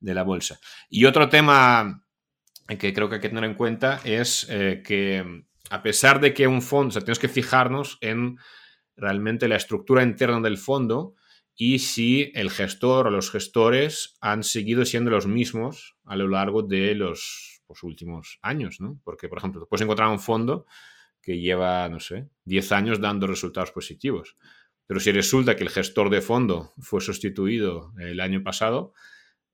[0.00, 0.58] de la bolsa.
[0.90, 2.04] Y otro tema
[2.66, 6.48] que creo que hay que tener en cuenta es eh, que a pesar de que
[6.48, 8.36] un fondo, o sea, tenemos que fijarnos en
[8.96, 11.14] realmente la estructura interna del fondo
[11.56, 16.62] y si el gestor o los gestores han seguido siendo los mismos a lo largo
[16.62, 19.00] de los, pues, últimos años, ¿no?
[19.04, 20.66] Porque, por ejemplo, puedes encontrar un fondo
[21.22, 24.36] que lleva, no sé, 10 años dando resultados positivos.
[24.86, 28.92] Pero si resulta que el gestor de fondo fue sustituido el año pasado,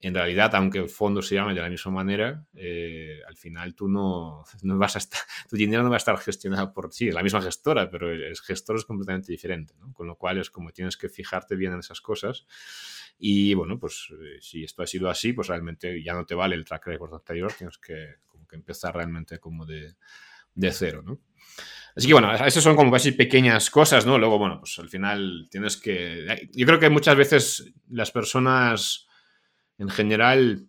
[0.09, 3.88] en realidad, aunque el fondo se llame de la misma manera, eh, al final tú
[3.88, 7.23] no, no, vas a estar, tu dinero no va a estar gestionado por sí, la
[7.23, 9.93] misma gestora, pero el gestor es completamente diferente, ¿no?
[9.93, 12.47] Con lo cual es como tienes que fijarte bien en esas cosas.
[13.19, 16.57] Y bueno, pues eh, si esto ha sido así, pues realmente ya no te vale
[16.57, 19.95] el track record anterior, tienes que, como que empezar realmente como de,
[20.55, 21.21] de cero, ¿no?
[21.95, 24.19] Así que bueno, esas son como casi pequeñas cosas, ¿no?
[24.19, 26.49] Luego, bueno, pues al final tienes que...
[26.53, 29.07] Yo creo que muchas veces las personas
[29.83, 30.68] en general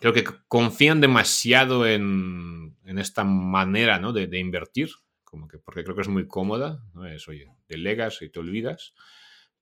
[0.00, 4.12] creo que confían demasiado en, esta manera ¿no?
[4.12, 4.90] de, invertir,
[5.24, 7.06] como que porque creo que es muy cómoda, ¿no?
[7.06, 8.94] es, oye, delegas y te olvidas,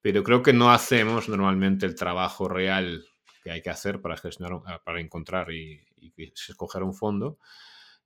[0.00, 3.04] pero creo que no hacemos normalmente el trabajo real
[3.42, 5.82] que hay que hacer para gestionar, para encontrar y,
[6.48, 7.38] escoger un fondo.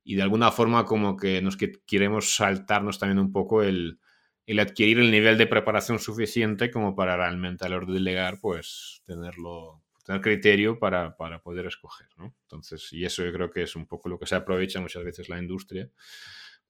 [0.03, 3.99] Y de alguna forma como que nos que queremos saltarnos también un poco el,
[4.47, 8.39] el adquirir el nivel de preparación suficiente como para realmente a la hora de delegar,
[8.41, 12.35] pues tenerlo tener criterio para, poder escoger, ¿no?
[12.43, 15.29] Entonces, y eso yo creo que es un poco lo que se aprovecha muchas veces
[15.29, 15.89] la industria,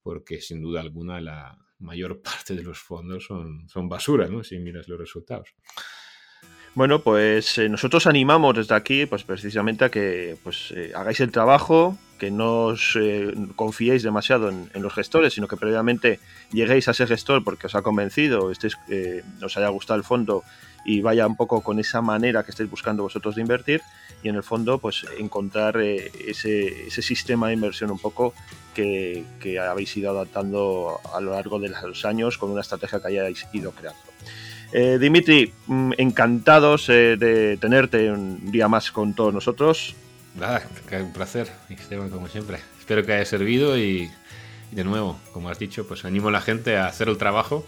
[0.02, 4.42] porque sin duda alguna la mayor parte de los fondos son, son basura, ¿no?
[4.42, 5.54] Si miras los resultados.
[6.74, 11.30] Bueno, pues eh, nosotros animamos desde aquí, pues precisamente a que pues, eh, hagáis el
[11.30, 16.18] trabajo, que no os eh, confiéis demasiado en, los gestores, sino que previamente
[16.50, 18.78] lleguéis a ese gestor porque os ha convencido, estéis,
[19.42, 20.44] os haya gustado el fondo
[20.86, 23.82] y vaya un poco con esa manera que estáis buscando vosotros de invertir
[24.22, 28.32] y en el fondo pues encontrar ese, ese, sistema de inversión un poco
[28.72, 33.08] que, que, habéis ido adaptando a lo largo de los años con una estrategia que
[33.08, 34.00] hayáis ido creando.
[34.72, 39.94] Eh, Dimitri, mm, encantados eh, de tenerte un día más con todos nosotros.
[40.34, 40.62] Nada,
[41.00, 42.58] un placer, Esteban, como siempre.
[42.78, 44.10] Espero que haya servido y,
[44.70, 47.66] y de nuevo, como has dicho, pues animo a la gente a hacer el trabajo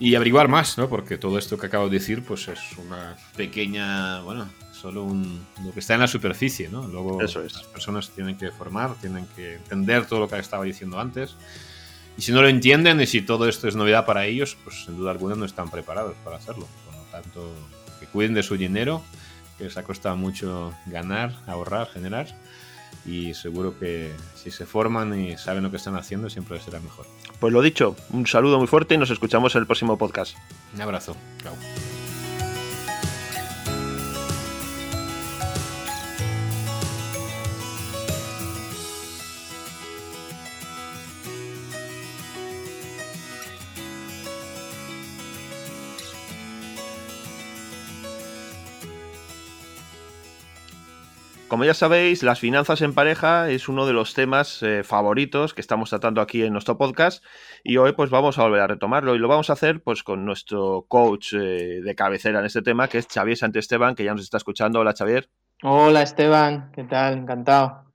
[0.00, 0.88] y averiguar más, ¿no?
[0.88, 5.72] Porque todo esto que acabo de decir, pues es una pequeña, bueno, solo un, lo
[5.72, 6.86] que está en la superficie, ¿no?
[6.86, 7.52] Luego Eso es.
[7.52, 11.36] las personas tienen que formar, tienen que entender todo lo que estaba diciendo antes.
[12.18, 14.96] Y si no lo entienden y si todo esto es novedad para ellos, pues sin
[14.96, 16.66] duda alguna no están preparados para hacerlo.
[16.84, 17.54] Por lo tanto,
[18.00, 19.02] que cuiden de su dinero,
[19.56, 22.26] que les ha costado mucho ganar, ahorrar, generar
[23.06, 27.06] y seguro que si se forman y saben lo que están haciendo siempre será mejor.
[27.38, 30.36] Pues lo dicho, un saludo muy fuerte y nos escuchamos en el próximo podcast.
[30.74, 31.16] Un abrazo.
[31.42, 31.54] Chao.
[51.48, 55.62] Como ya sabéis, las finanzas en pareja es uno de los temas eh, favoritos que
[55.62, 57.24] estamos tratando aquí en nuestro podcast
[57.64, 60.26] y hoy pues vamos a volver a retomarlo y lo vamos a hacer pues con
[60.26, 64.24] nuestro coach eh, de cabecera en este tema que es Xavier Santesteban que ya nos
[64.24, 64.80] está escuchando.
[64.80, 65.30] Hola Xavier.
[65.62, 67.14] Hola Esteban, ¿qué tal?
[67.14, 67.87] Encantado.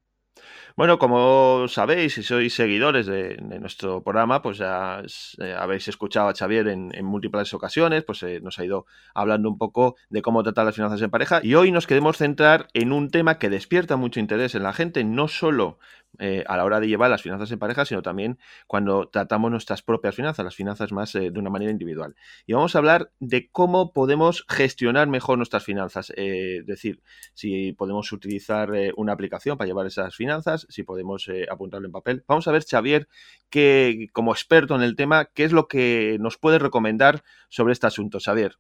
[0.76, 5.04] Bueno, como sabéis, si sois seguidores de, nuestro programa, pues ya
[5.38, 9.60] eh, habéis escuchado a Xavier en, múltiples ocasiones, pues eh, nos ha ido hablando un
[9.60, 13.12] poco de cómo tratar las finanzas en pareja y hoy nos queremos centrar en un
[13.12, 15.78] tema que despierta mucho interés en la gente, no solo
[16.20, 19.82] eh, a la hora de llevar las finanzas en pareja, sino también cuando tratamos nuestras
[19.82, 22.16] propias finanzas, las finanzas más eh, de una manera individual.
[22.46, 27.02] Y vamos a hablar de cómo podemos gestionar mejor nuestras finanzas, eh, es decir,
[27.34, 32.24] si podemos utilizar una aplicación para llevar esas finanzas, si podemos apuntarlo en papel.
[32.28, 33.08] Vamos a ver, Xavier,
[33.50, 37.88] que como experto en el tema, qué es lo que nos puede recomendar sobre este
[37.88, 38.56] asunto, Xavier.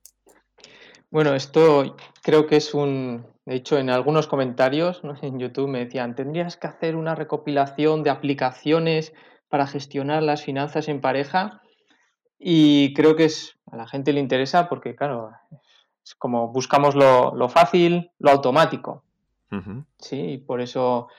[1.09, 6.15] Bueno, esto creo que es un, de hecho, en algunos comentarios en YouTube me decían,
[6.15, 9.13] tendrías que hacer una recopilación de aplicaciones
[9.49, 11.61] para gestionar las finanzas en pareja.
[12.39, 15.31] Y creo que es, a la gente le interesa porque, claro,
[16.03, 19.03] es como buscamos lo, fácil, lo automático.
[19.99, 21.09] Sí, y por eso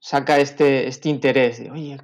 [0.00, 1.98] saca este, este interés de, oye,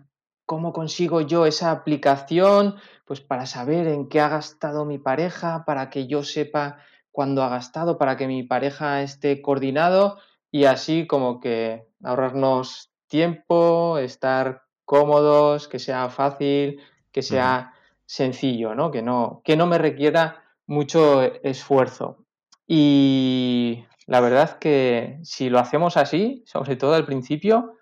[0.45, 2.77] ¿cómo consigo yo esa aplicación?
[3.05, 6.79] Pues para saber en qué ha gastado mi pareja, para que yo sepa
[7.17, 10.19] cuando ha gastado para que mi pareja esté coordinado
[10.51, 16.81] y así como que ahorrarnos tiempo, estar cómodos, que sea fácil,
[17.13, 17.73] que sea
[18.05, 18.91] sencillo, ¿no?
[18.91, 19.41] Que, ¿no?
[19.45, 22.19] que no me requiera mucho esfuerzo.
[22.67, 27.75] Y la verdad que si lo hacemos así, sobre todo al principio,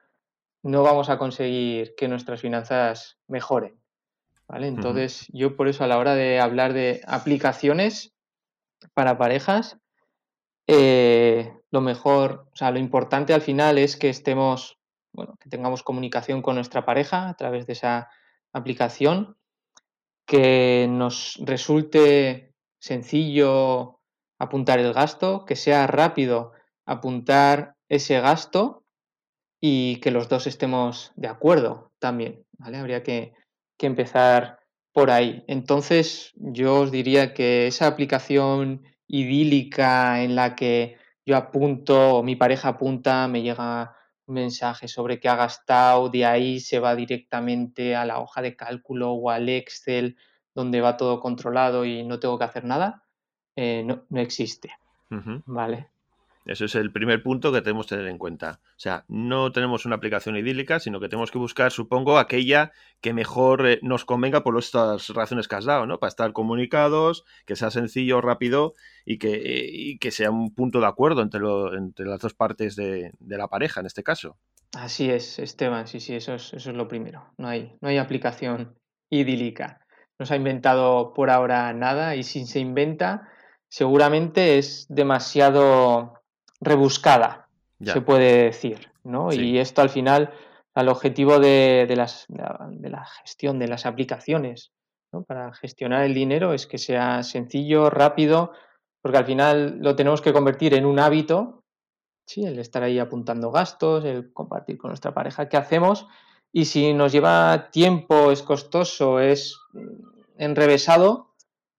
[0.62, 3.78] no vamos a conseguir que nuestras finanzas mejoren.
[4.48, 4.68] ¿vale?
[4.68, 8.14] Entonces, yo por eso a la hora de hablar de aplicaciones
[8.94, 9.78] para parejas,
[10.66, 14.78] eh, lo mejor, o sea, lo importante al final es que estemos,
[15.12, 18.08] bueno, que tengamos comunicación con nuestra pareja a través de esa
[18.52, 19.36] aplicación,
[20.26, 24.00] que nos resulte sencillo
[24.38, 26.52] apuntar el gasto, que sea rápido
[26.86, 28.84] apuntar ese gasto
[29.60, 32.78] y que los dos estemos de acuerdo también, ¿vale?
[32.78, 33.32] Habría que,
[33.78, 34.60] empezar
[34.94, 35.44] por ahí.
[35.46, 42.34] Entonces, yo os diría que esa aplicación idílica en la que yo apunto o mi
[42.34, 43.94] pareja apunta, me llega
[44.26, 48.56] un mensaje sobre qué ha gastado, de ahí se va directamente a la hoja de
[48.56, 50.16] cálculo o al Excel
[50.54, 53.03] donde va todo controlado y no tengo que hacer nada,
[53.56, 54.70] eh, no, existe.
[55.46, 55.88] ¿Vale?
[56.46, 58.60] Eso es el primer punto que tenemos que tener en cuenta.
[58.62, 63.14] O sea, no tenemos una aplicación idílica, sino que tenemos que buscar, supongo, aquella que
[63.14, 65.98] mejor eh, nos convenga por estas razones que has dado, ¿no?
[65.98, 68.74] Para estar comunicados, que sea sencillo, rápido
[69.06, 71.40] y que, eh, que sea un punto de acuerdo entre,
[71.78, 74.36] entre las dos partes de, la pareja, en este caso.
[74.74, 77.32] Así es, Esteban, sí, sí, eso es, eso es lo primero.
[77.38, 78.74] No hay, no hay aplicación
[79.08, 79.80] idílica.
[80.18, 83.30] No se ha inventado por ahora nada y si se inventa,
[83.74, 86.22] seguramente es demasiado
[86.60, 87.48] rebuscada,
[87.80, 89.32] se puede decir, ¿no?
[89.32, 90.32] Y esto al final,
[90.74, 94.70] al objetivo de, las, de, la gestión de las aplicaciones,
[95.12, 95.24] ¿no?
[95.24, 98.52] Para gestionar el dinero es que sea sencillo, rápido,
[99.02, 101.64] porque al final lo tenemos que convertir en un hábito,
[102.28, 102.44] ¿sí?
[102.44, 106.06] El estar ahí apuntando gastos, el compartir con nuestra pareja qué hacemos,
[106.52, 109.58] y si nos lleva tiempo, es costoso, es
[110.38, 111.33] enrevesado,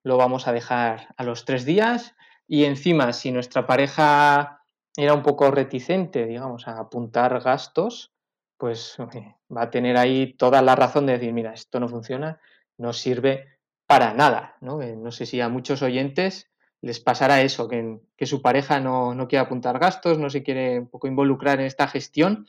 [0.05, 2.15] lo vamos a dejar a los tres días
[2.47, 4.61] y encima si nuestra pareja
[4.95, 8.13] era un poco reticente, digamos, a apuntar gastos,
[8.55, 12.39] pues va a tener ahí toda la razón de decir, mira, esto no funciona,
[12.77, 14.57] no sirve para nada.
[14.61, 19.15] No, eh, sé si a muchos oyentes les pasará eso, que, que su pareja no,
[19.15, 22.45] no, quiere apuntar gastos, no se quiere un poco involucrar en esta gestión,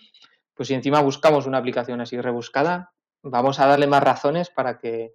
[0.53, 2.92] pues si encima buscamos una aplicación así rebuscada,
[3.23, 5.14] vamos a darle más razones para que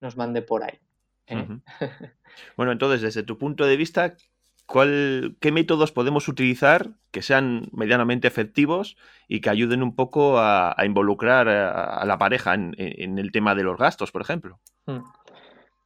[0.00, 0.80] nos mande por ahí.
[1.26, 1.46] ¿Eh?
[2.56, 4.14] Bueno, entonces, desde tu punto de vista,
[4.66, 8.96] ¿qué métodos podemos utilizar que sean medianamente efectivos
[9.28, 13.76] y que ayuden un poco a, involucrar a, la pareja en, el tema de los
[13.76, 14.60] gastos, por ejemplo?
[14.86, 15.02] Hmm.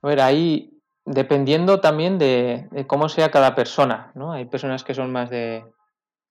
[0.02, 4.32] A ver, ahí dependiendo también de, cómo sea cada persona, ¿no?
[4.32, 5.64] Hay personas que son más de,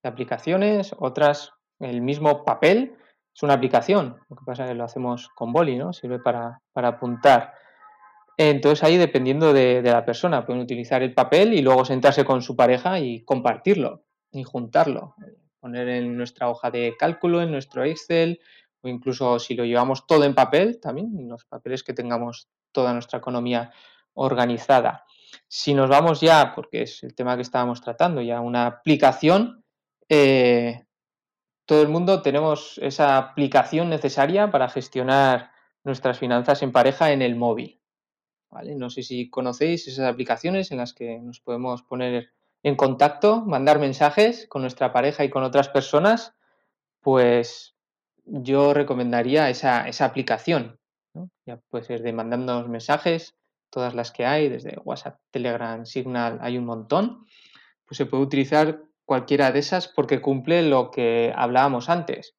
[0.02, 2.94] aplicaciones, otras el mismo papel
[3.34, 5.92] es una aplicación, lo que pasa es que lo hacemos con boli, ¿no?
[5.92, 7.52] Sirve para, para apuntar.
[8.36, 12.54] Entonces ahí dependiendo de, la persona, pueden utilizar el papel y luego sentarse con su
[12.54, 15.14] pareja y compartirlo y juntarlo,
[15.58, 18.40] poner en nuestra hoja de cálculo, en nuestro Excel
[18.82, 22.92] o incluso si lo llevamos todo en papel, también en los papeles que tengamos toda
[22.92, 23.72] nuestra economía
[24.12, 25.04] organizada.
[25.48, 29.64] Si nos vamos ya, porque es el tema que estábamos tratando, ya una aplicación,
[30.08, 30.84] eh,
[31.64, 35.50] todo el mundo tenemos esa aplicación necesaria para gestionar
[35.84, 37.80] nuestras finanzas en pareja en el móvil.
[38.50, 42.30] No sé si conocéis esas aplicaciones en las que nos podemos poner
[42.62, 46.34] en contacto, mandar mensajes con nuestra pareja y con otras personas,
[47.00, 47.76] pues
[48.24, 50.78] yo recomendaría esa, aplicación.
[51.46, 53.36] Ya puede ser de mandándonos mensajes,
[53.70, 57.26] todas las que hay, desde WhatsApp, Telegram, Signal, hay un montón.
[57.84, 62.34] Pues se puede utilizar cualquiera de esas porque cumple lo que hablábamos antes.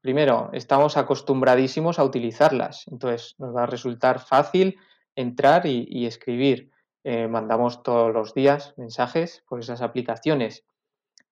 [0.00, 4.78] primero, estamos acostumbradísimos a utilizarlas, entonces nos va a resultar fácil
[5.16, 6.70] entrar y, escribir.
[7.04, 10.64] Eh, mandamos todos los días mensajes por esas aplicaciones.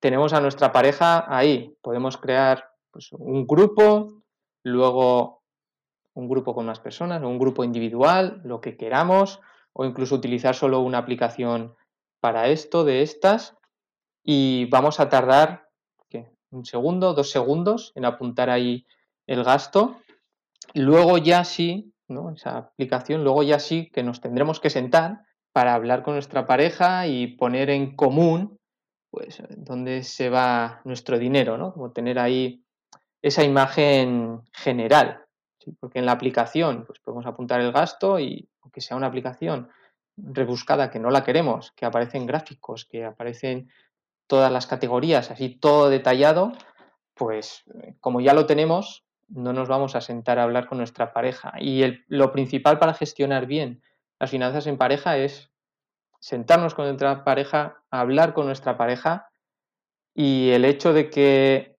[0.01, 1.76] Tenemos a nuestra pareja ahí.
[1.83, 4.22] Podemos crear pues, un grupo,
[4.64, 5.43] luego
[6.14, 9.41] un grupo con más personas, un grupo individual, lo que queramos,
[9.72, 11.76] o incluso utilizar solo una aplicación
[12.20, 13.57] para esto, de estas,
[14.24, 15.70] y vamos a tardar
[16.51, 18.87] un segundo, dos segundos en apuntar ahí
[19.26, 20.01] el gasto.
[20.74, 21.89] Luego ya sí
[22.34, 27.06] esa aplicación, luego ya sí que nos tendremos que sentar para hablar con nuestra pareja
[27.06, 28.58] y poner en común
[29.11, 31.72] pues dónde se va nuestro dinero, ¿no?
[31.72, 32.64] Como tener ahí
[33.22, 35.24] esa imagen general,
[35.80, 39.68] porque en la aplicación pues podemos apuntar el gasto y aunque sea una aplicación
[40.16, 43.70] rebuscada que no la queremos, que aparecen gráficos, que aparecen
[44.26, 46.52] todas las categorías, así todo detallado,
[47.14, 51.12] pues eh, como ya lo tenemos, no nos vamos a sentar a hablar con nuestra
[51.12, 51.53] pareja.
[51.59, 53.83] Y lo principal para gestionar bien
[54.18, 55.51] las finanzas en pareja es
[56.20, 59.31] sentarnos con nuestra pareja, hablar con nuestra pareja
[60.14, 61.78] Y el hecho de que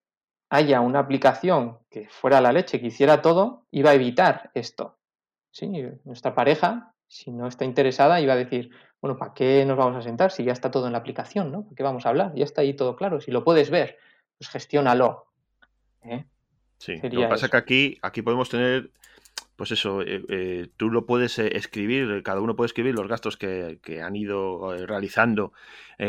[0.50, 4.98] haya una aplicación que fuera la leche, que hiciera todo, iba a evitar esto.
[6.04, 10.02] Nuestra pareja, si no está interesada, iba a decir, bueno, ¿para qué nos vamos a
[10.02, 11.52] sentar si ya está todo en la aplicación?
[11.52, 11.62] ¿no?
[11.64, 12.32] ¿Para qué vamos a hablar?
[12.34, 13.20] Ya está ahí todo claro.
[13.20, 13.98] Si lo puedes ver,
[14.38, 15.26] pues gestiónalo.
[16.02, 16.26] ¿eh?
[16.82, 18.90] Sí, lo que pasa es que aquí, aquí podemos tener
[19.54, 23.36] pues eso, eh, eh, tú lo puedes eh, escribir, cada uno puede escribir los gastos
[23.36, 25.52] que, han ido realizando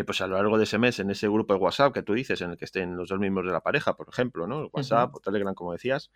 [0.07, 2.41] pues a lo largo de ese mes en ese grupo de WhatsApp que tú dices,
[2.41, 4.71] en el que estén los dos miembros de la pareja, por ejemplo, ¿no?
[4.73, 6.09] WhatsApp o Telegram, como decías.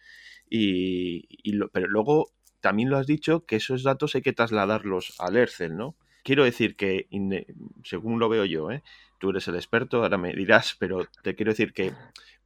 [0.49, 1.27] Y,
[1.71, 5.95] pero luego también lo has dicho que esos datos hay que trasladarlos al ERCEL, ¿no?
[6.23, 7.07] Quiero decir que,
[7.83, 8.69] según lo veo yo,
[9.19, 11.93] tú eres el experto, ahora me dirás, pero te quiero decir que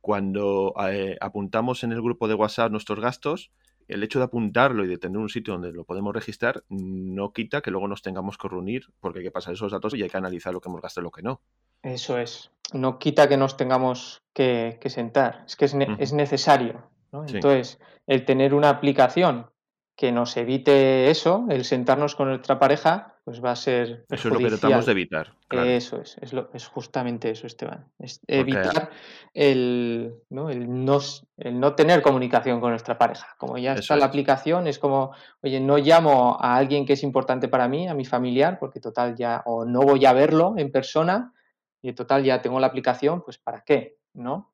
[0.01, 0.73] cuando
[1.19, 3.51] apuntamos en el grupo de WhatsApp nuestros gastos,
[3.87, 7.61] el hecho de apuntarlo y de tener un sitio donde lo podemos registrar no quita
[7.61, 10.17] que luego nos tengamos que reunir porque hay que pasar esos datos y hay que
[10.17, 11.41] analizar lo que hemos gastado y lo que no.
[11.83, 12.51] Eso es.
[12.73, 15.43] No quita que nos tengamos que, sentar.
[15.45, 16.89] Es que es, necesario.
[17.11, 19.47] Entonces, el tener una aplicación
[20.01, 24.03] que nos evite eso, el sentarnos con nuestra pareja, pues va a ser.
[24.09, 25.31] Eso es lo que tratamos de evitar.
[25.51, 27.85] Eso es, es, lo, es, justamente eso, Esteban.
[27.99, 28.89] Es evitar
[29.31, 30.49] el, ¿no?
[30.49, 30.97] El, no,
[31.37, 33.35] el no tener comunicación con nuestra pareja.
[33.37, 35.11] Como ya está la aplicación, es como,
[35.43, 39.15] oye, no llamo a alguien que es importante para mí, a mi familiar, porque total
[39.15, 41.31] ya, o no voy a verlo en persona,
[41.79, 43.97] y total ya tengo la aplicación, pues ¿para qué?
[44.15, 44.51] ¿No?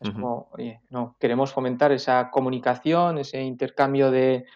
[0.00, 4.46] Es como, oye, no, queremos fomentar esa comunicación, ese intercambio de,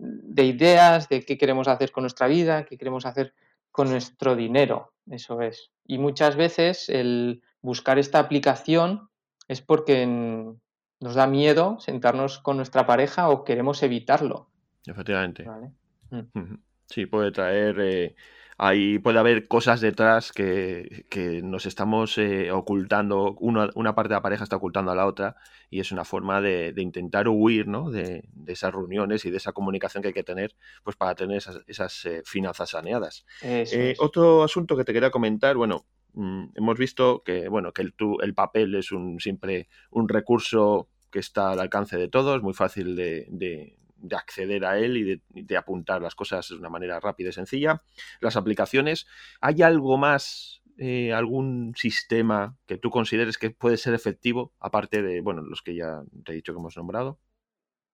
[0.00, 3.34] de ideas, de qué queremos hacer con nuestra vida, qué queremos hacer
[3.70, 5.70] con nuestro dinero, eso es.
[5.86, 9.08] Y muchas veces el buscar esta aplicación
[9.48, 14.48] es porque nos da miedo sentarnos con nuestra pareja o queremos evitarlo.
[14.86, 15.46] Efectivamente.
[16.12, 16.56] Mm.
[16.86, 18.16] Sí, puede traer eh,
[18.62, 24.22] ahí puede haber cosas detrás que, nos estamos eh, ocultando, una, una, parte de la
[24.22, 25.36] pareja está ocultando a la otra
[25.70, 27.90] y es una forma de, intentar huir ¿no?
[27.90, 30.54] de, esas reuniones y de esa comunicación que hay que tener
[30.84, 33.24] pues para tener esas, eh, finanzas saneadas.
[33.42, 37.94] Eh, otro asunto que te quería comentar, bueno, mm, hemos visto que, bueno, que el,
[38.22, 42.94] el papel es un, siempre un recurso que está al alcance de todos, muy fácil
[42.94, 43.79] de, de
[44.12, 47.82] acceder a él y de, apuntar las cosas de una manera rápida y sencilla.
[48.20, 49.06] Las aplicaciones,
[49.40, 55.20] ¿hay algo más, eh, algún sistema que tú consideres que puede ser efectivo, aparte de,
[55.20, 57.18] bueno, los que ya te he dicho que hemos nombrado?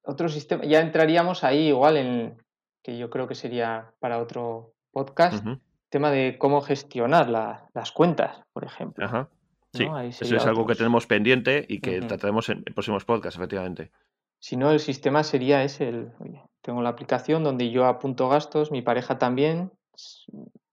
[0.03, 2.37] Otro sistema, ya entraríamos ahí igual en,
[2.83, 5.45] que yo creo que sería para otro podcast,
[5.89, 9.05] tema de cómo gestionar las cuentas, por ejemplo.
[9.05, 9.29] Ajá.
[9.73, 13.91] Sí, eso es algo que tenemos pendiente y que trataremos en próximos podcasts, efectivamente.
[14.47, 16.13] Si no, el sistema sería ese, el,
[16.63, 19.73] tengo la aplicación donde yo apunto gastos, mi pareja también,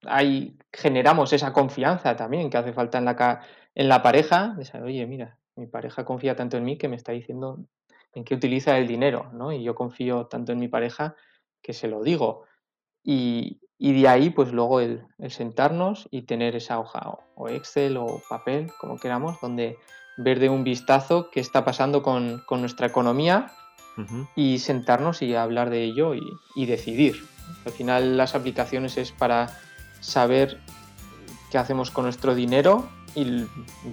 [0.06, 3.42] ahí generamos esa confianza también que hace falta en la,
[3.74, 6.96] en la pareja, de saber, oye, mira, mi pareja confía tanto en mí que me
[6.96, 7.66] está diciendo
[8.14, 9.52] en qué utiliza el dinero, ¿no?
[9.52, 11.16] Y yo confío tanto en mi pareja
[11.64, 12.44] que se lo digo.
[13.04, 18.72] Y, de ahí, pues luego el, sentarnos y tener esa hoja o Excel o papel,
[18.80, 19.78] como queramos, donde
[20.18, 23.52] ver de un vistazo qué está pasando con, con nuestra economía
[24.36, 27.26] y sentarnos y hablar de ello y, decidir.
[27.66, 29.60] Al final las aplicaciones es para
[30.00, 30.60] saber
[31.52, 33.46] qué hacemos con nuestro dinero y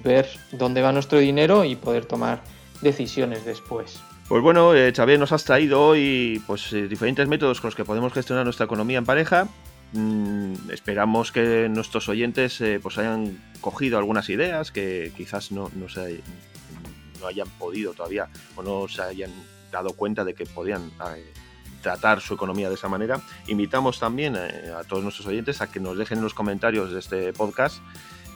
[0.03, 2.43] ver dónde va nuestro dinero y poder tomar
[2.81, 4.01] decisiones después.
[4.29, 7.85] Pues bueno, eh, Xavier nos has traído hoy pues, eh, diferentes métodos con los que
[7.85, 9.49] podemos gestionar nuestra economía en pareja.
[9.93, 15.89] Mm, esperamos que nuestros oyentes eh, pues hayan cogido algunas ideas que quizás no, no,
[15.89, 16.21] se,
[17.21, 19.33] no hayan podido todavía o no se hayan
[19.71, 21.33] dado cuenta de que podían eh,
[21.83, 23.21] tratar su economía de esa manera.
[23.47, 26.99] Invitamos también eh, a todos nuestros oyentes a que nos dejen en los comentarios de
[26.99, 27.79] este podcast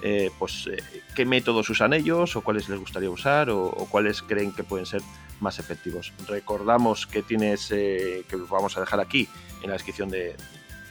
[0.03, 0.68] eh, pues
[1.14, 5.01] qué métodos usan ellos o cuáles les gustaría usar o, cuáles creen que pueden ser
[5.41, 6.12] más efectivos.
[6.28, 9.28] Recordamos que tienes, que vamos a dejar aquí
[9.62, 10.37] en la descripción de,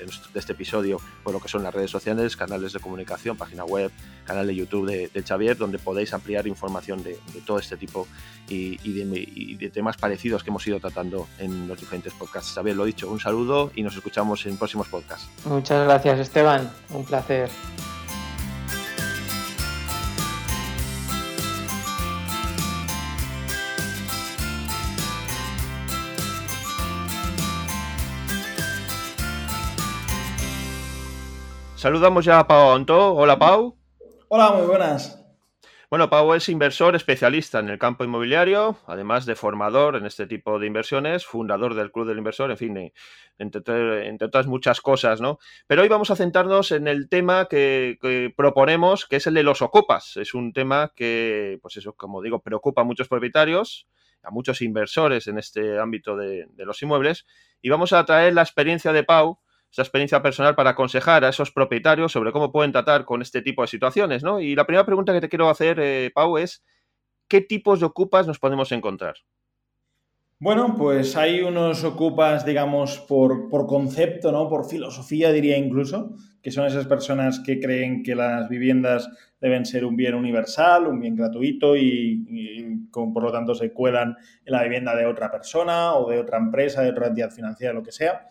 [0.05, 3.91] de, este episodio por lo que son las redes sociales, canales de comunicación, página web,
[4.25, 8.07] canal de YouTube de, Xavier, donde podéis ampliar información de, todo este tipo
[8.47, 12.53] y, de, temas parecidos que hemos ido tratando en los diferentes podcasts.
[12.53, 15.29] Xavier, lo dicho, un saludo y nos escuchamos en próximos podcasts.
[15.45, 16.71] Muchas gracias, Esteban.
[16.89, 17.49] Un placer.
[31.83, 33.13] Saludamos ya a Pau Antó.
[33.13, 33.77] Hola, Pau.
[34.29, 35.21] Hola, muy buenas.
[35.89, 40.59] Bueno, Pau es inversor especialista en el campo inmobiliario, además de formador en este tipo
[40.59, 42.93] de inversiones, fundador del Club del Inversor, en fin,
[43.37, 45.39] entre, entre otras muchas cosas, ¿no?
[45.67, 47.97] Pero hoy vamos a centrarnos en el tema que,
[48.37, 50.15] proponemos, que es el de los ocupas.
[50.15, 53.89] Es un tema que, pues eso, como digo, preocupa a muchos propietarios,
[54.23, 57.25] a muchos inversores en este ámbito de, de los inmuebles,
[57.61, 59.41] y vamos a traer la experiencia de Pau
[59.73, 63.63] esa experiencia personal para aconsejar a esos propietarios sobre cómo pueden tratar con este tipo
[63.63, 64.39] de situaciones, ¿no?
[64.39, 66.63] Y la primera pregunta que te quiero hacer, eh, Pau, es
[67.27, 69.15] ¿qué tipos de ocupas nos podemos encontrar?
[70.37, 74.47] Bueno, pues hay unos ocupas, digamos, por, concepto, ¿no?
[74.47, 79.09] Por filosofía, diría incluso, que son esas personas que creen que las viviendas
[79.41, 82.23] deben ser un bien universal, un bien gratuito y
[82.91, 86.83] por lo tanto se cuelan en la vivienda de otra persona o de otra empresa,
[86.83, 88.27] de otra entidad financiera, lo que sea.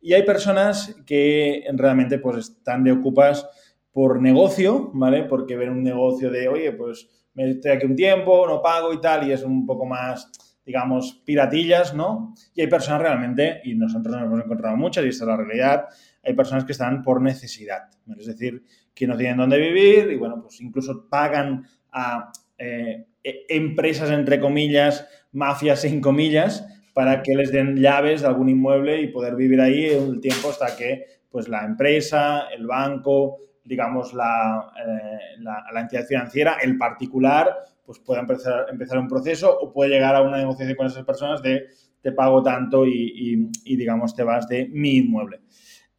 [0.00, 3.48] Y hay personas que realmente pues están de ocupas
[3.92, 5.24] por negocio, ¿vale?
[5.24, 9.00] Porque ven un negocio de, oye, pues me estoy aquí un tiempo, no pago y
[9.00, 10.30] tal, y es un poco más,
[10.64, 12.34] digamos, piratillas, ¿no?
[12.54, 15.86] Y hay personas realmente, y nosotros nos hemos encontrado muchas, y esta es la realidad,
[16.22, 18.20] hay personas que están por necesidad, ¿vale?
[18.20, 23.46] Es decir, que no tienen dónde vivir y, bueno, pues incluso pagan a eh, e,
[23.48, 26.66] empresas, entre comillas, mafias sin comillas,
[26.96, 30.74] para que les den llaves de algún inmueble y poder vivir ahí un tiempo hasta
[30.74, 37.98] que pues, la empresa, el banco, digamos, la, eh, la, entidad financiera, el particular, pues
[37.98, 41.66] pueda empezar, empezar un proceso o puede llegar a una negociación con esas personas de
[42.00, 45.40] te pago tanto y, y, digamos, te vas de mi inmueble.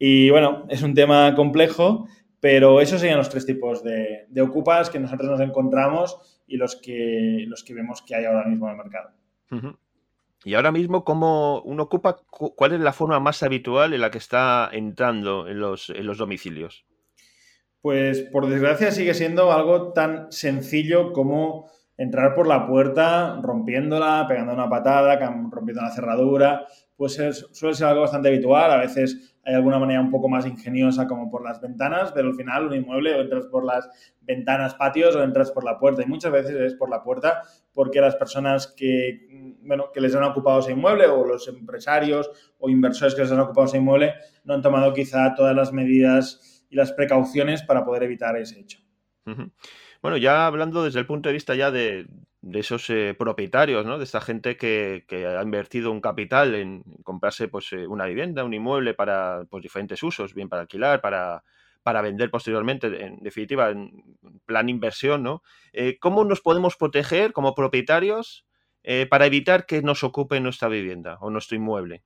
[0.00, 2.08] Y bueno, es un tema complejo,
[2.40, 6.74] pero esos serían los tres tipos de, de, ocupas que nosotros nos encontramos y los
[6.74, 9.10] que, los que vemos que hay ahora mismo en el mercado.
[10.48, 12.22] Y ahora mismo, ¿cómo uno ocupa?
[12.30, 16.16] ¿Cuál es la forma más habitual en la que está entrando en los, en los
[16.16, 16.86] domicilios?
[17.82, 21.68] Pues por desgracia sigue siendo algo tan sencillo como
[21.98, 27.20] entrar por la puerta, rompiéndola, pegando una patada, rompiendo la cerradura, pues
[27.52, 28.70] suele ser algo bastante habitual.
[28.70, 32.34] A veces hay alguna manera un poco más ingeniosa como por las ventanas, pero al
[32.34, 33.88] final un inmueble o entras por las
[34.20, 36.02] ventanas patios o entras por la puerta.
[36.02, 37.42] Y muchas veces es por la puerta
[37.72, 42.68] porque las personas que, bueno, que les han ocupado ese inmueble o los empresarios o
[42.68, 46.76] inversores que les han ocupado ese inmueble no han tomado quizá todas las medidas y
[46.76, 48.80] las precauciones para poder evitar ese hecho.
[50.02, 52.06] Bueno, ya hablando desde el punto de vista ya de,
[52.52, 53.98] esos eh, propietarios, ¿no?
[53.98, 58.54] De esta gente que, ha invertido un capital en comprarse pues, eh, una vivienda, un
[58.54, 61.44] inmueble para pues, diferentes usos, bien para alquilar, para,
[61.82, 63.90] para vender posteriormente, en definitiva, en
[64.46, 65.42] plan inversión, ¿no?
[65.72, 68.44] Eh, ¿Cómo nos podemos proteger como propietarios
[69.10, 72.04] para evitar que nos ocupe nuestra vivienda o nuestro inmueble?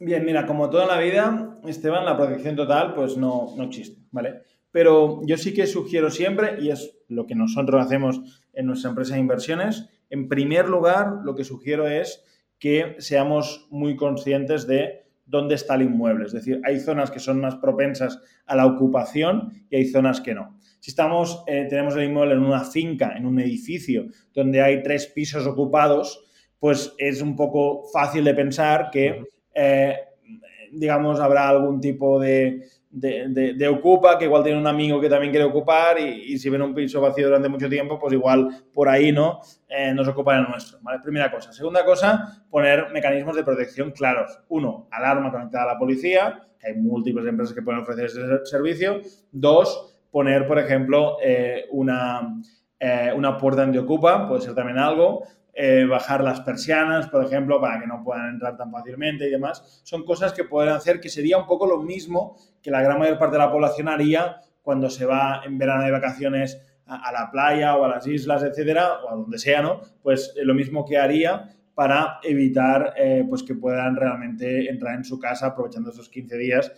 [0.00, 4.42] Bien, mira, como toda la vida, Esteban, la protección total pues no, no existe, ¿vale?
[4.76, 9.14] pero yo sí que sugiero siempre, y es lo que nosotros hacemos en nuestra empresa
[9.14, 12.24] de inversiones, en primer lugar, lo que sugiero es
[12.58, 16.26] que seamos muy conscientes de dónde está el inmueble.
[16.26, 20.34] Es decir, hay zonas que son más propensas a la ocupación y hay zonas que
[20.34, 20.58] no.
[20.80, 25.06] Si estamos, eh, tenemos el inmueble en una finca, en un edificio, donde hay tres
[25.06, 26.24] pisos ocupados,
[26.58, 29.96] pues es un poco fácil de pensar que, eh,
[30.72, 32.62] digamos, habrá algún tipo de,
[32.96, 36.74] de, ocupa, que igual tiene un amigo que también quiere ocupar y, si ven un
[36.74, 40.78] piso vacío durante mucho tiempo, pues igual por ahí no eh, nos ocupan el nuestro.
[41.02, 41.52] Primera cosa.
[41.52, 44.40] Segunda cosa, poner mecanismos de protección claros.
[44.48, 49.00] Uno, alarma conectada a la policía, que hay múltiples empresas que pueden ofrecer ese servicio.
[49.30, 52.40] Dos, poner, por ejemplo, eh, una,
[52.80, 55.22] eh, una puerta de ocupa, puede ser también algo.
[55.58, 59.80] Eh, bajar las persianas, por ejemplo, para que no puedan entrar tan fácilmente y demás.
[59.84, 63.18] Son cosas que pueden hacer que sería un poco lo mismo que la gran mayor
[63.18, 67.74] parte de la población haría cuando se va en verano de vacaciones a, la playa
[67.74, 69.80] o a las islas, etcétera, o a donde sea, ¿no?
[70.02, 75.18] Pues lo mismo que haría para evitar eh, pues que puedan realmente entrar en su
[75.18, 76.70] casa aprovechando esos 15 días.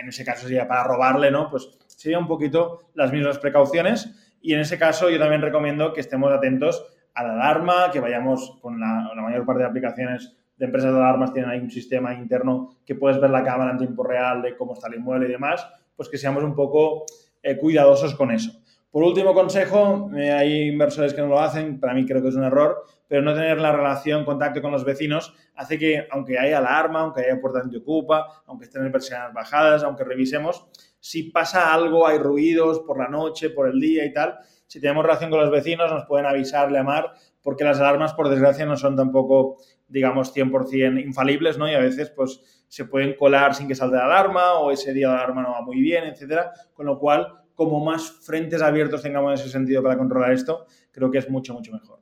[0.00, 1.48] En ese caso sería para robarle, ¿no?
[1.48, 4.12] Pues sería un poquito las mismas precauciones.
[4.42, 8.58] Y en ese caso yo también recomiendo que estemos atentos a la alarma, que vayamos
[8.60, 12.76] con la, mayor parte de aplicaciones de empresas de alarmas tienen ahí un sistema interno
[12.84, 15.66] que puedes ver la cámara en tiempo real de cómo está el inmueble y demás,
[15.96, 17.06] pues que seamos un poco
[17.42, 18.52] eh, cuidadosos con eso.
[18.90, 22.36] Por último consejo, eh, hay inversores que no lo hacen, para mí creo que es
[22.36, 26.58] un error, pero no tener la relación, contacto con los vecinos hace que, aunque haya
[26.58, 30.68] alarma, aunque haya puerta ocupa, aunque estén en persianas bajadas, aunque revisemos,
[31.00, 34.38] si pasa algo, hay ruidos por la noche, por el día y tal,
[34.74, 38.66] si tenemos relación con los vecinos, nos pueden avisar, llamar, porque las alarmas, por desgracia,
[38.66, 41.70] no son tampoco, digamos, 100% infalibles, ¿no?
[41.70, 45.06] Y a veces, pues, se pueden colar sin que salte la alarma o ese día
[45.06, 46.50] la alarma no va muy bien, etcétera.
[46.72, 51.08] Con lo cual, como más frentes abiertos tengamos en ese sentido para controlar esto, creo
[51.08, 52.00] que es mucho, mucho mejor.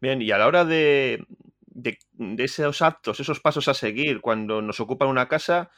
[0.00, 1.24] Bien, y a la hora de,
[1.68, 1.96] de,
[2.42, 5.70] esos actos, esos pasos a seguir cuando nos ocupan una casa,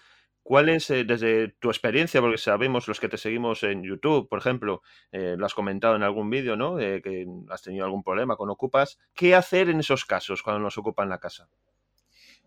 [0.47, 4.39] ¿cuál es, eh, desde tu experiencia, porque sabemos los que te seguimos en YouTube, por
[4.39, 4.81] ejemplo,
[5.11, 6.79] eh, lo has comentado en algún vídeo, ¿no?
[6.79, 10.79] Eh, que has tenido algún problema con ocupas, ¿qué hacer en esos casos cuando nos
[10.79, 11.49] ocupan la casa?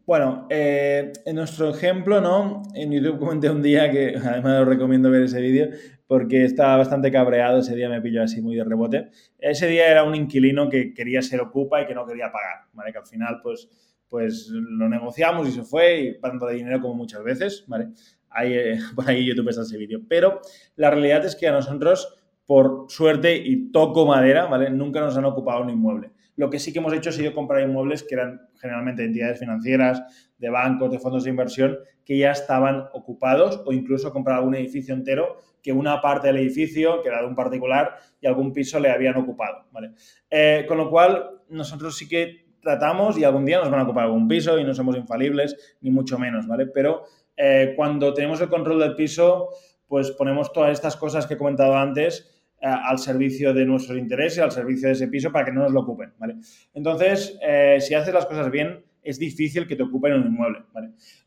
[0.06, 2.64] Bueno, en nuestro ejemplo, ¿no?
[2.74, 5.68] En YouTube comenté un día que además os recomiendo ver ese vídeo
[6.08, 9.10] porque estaba bastante cabreado, ese día me pilló así muy de rebote.
[9.38, 12.94] Ese día era un inquilino que quería ser ocupa y que no quería pagar, ¿vale?
[12.94, 13.70] Que al final, pues,
[14.10, 17.90] pues lo negociamos y se fue, y tanto de dinero como muchas veces, ¿vale?
[18.30, 20.02] Ahí, eh, por ahí YouTube está ese vídeo.
[20.08, 20.42] Pero
[20.76, 24.70] la realidad es que a nosotros, por suerte y toco madera, ¿vale?
[24.70, 26.12] Nunca nos han ocupado un inmueble.
[26.36, 30.02] Lo que sí que hemos hecho ha sido comprar inmuebles que eran generalmente entidades financieras,
[30.38, 34.94] de bancos, de fondos de inversión, que ya estaban ocupados o incluso comprar algún edificio
[34.94, 38.90] entero que una parte del edificio, que era de un particular, y algún piso le
[38.90, 39.66] habían ocupado.
[39.72, 39.92] ¿vale?
[40.30, 44.06] Eh, con lo cual, nosotros sí que tratamos y algún día nos van a ocupar
[44.06, 46.68] algún piso y no somos infalibles, ni mucho menos, ¿vale?
[46.68, 47.04] Pero
[47.36, 49.50] eh, cuando tenemos el control del piso,
[49.88, 52.30] pues ponemos todas estas cosas que he comentado antes
[52.62, 55.72] eh, al servicio de nuestros intereses, al servicio de ese piso para que no nos
[55.72, 56.36] lo ocupen, ¿vale?
[56.74, 60.64] Entonces, eh, si haces las cosas bien, es difícil que te ocupen un inmueble.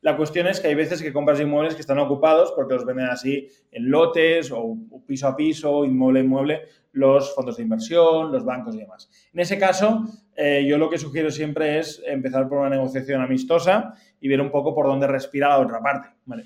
[0.00, 3.06] La cuestión es que hay veces que compras inmuebles que están ocupados porque los venden
[3.06, 6.62] así en lotes o, piso a piso, inmueble a inmueble,
[6.92, 9.10] los fondos de inversión, los bancos y demás.
[9.32, 10.04] En ese caso,
[10.36, 14.50] eh, yo lo que sugiero siempre es empezar por una negociación amistosa y ver un
[14.50, 16.44] poco por dónde respira la otra parte, ¿vale?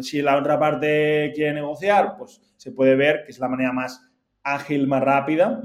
[0.00, 4.06] si la otra parte quiere negociar, pues se puede ver que es la manera más
[4.42, 5.62] ágil, más rápida.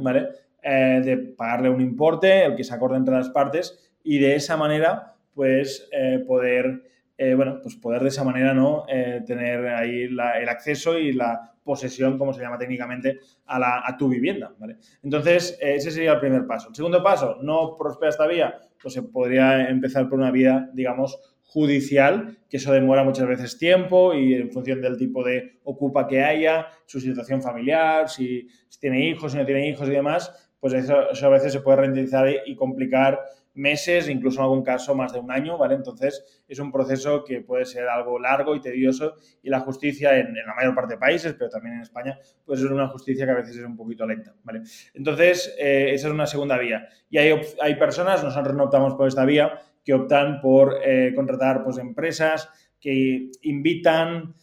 [0.65, 4.57] Eh, de pagarle un importe, el que se acorde entre las partes, y de esa
[4.57, 6.83] manera, pues, eh, poder,
[7.17, 8.85] eh, bueno, pues poder de esa manera, ¿no?
[9.25, 14.09] tener ahí el acceso y la posesión, como se llama técnicamente, a, la, a tu
[14.09, 14.77] vivienda, ¿vale?
[15.01, 16.69] Entonces, ese sería el primer paso.
[16.69, 21.17] El segundo paso, no prospera esta vía, pues se podría empezar por una vía, digamos,
[21.53, 26.23] judicial, que eso demora muchas veces tiempo y en función del tipo de ocupa que
[26.23, 28.47] haya, su situación familiar, si,
[28.79, 32.27] tiene hijos, si no tiene hijos y demás, pues eso, a veces se puede rentabilizar
[32.45, 33.19] y complicar
[33.55, 35.75] meses, incluso en algún caso más de un año, ¿vale?
[35.75, 40.33] Entonces es un proceso que puede ser algo largo y tedioso y la justicia en,
[40.33, 43.35] la mayor parte de países, pero también en España, puede ser una justicia que a
[43.35, 44.61] veces es un poquito lenta, ¿vale?
[44.93, 46.87] Entonces eh, esa es una segunda vía.
[47.09, 51.63] Y hay, hay personas, nosotros no optamos por esta vía, que optan por eh, contratar
[51.63, 52.49] pues, empresas
[52.79, 54.33] que invitan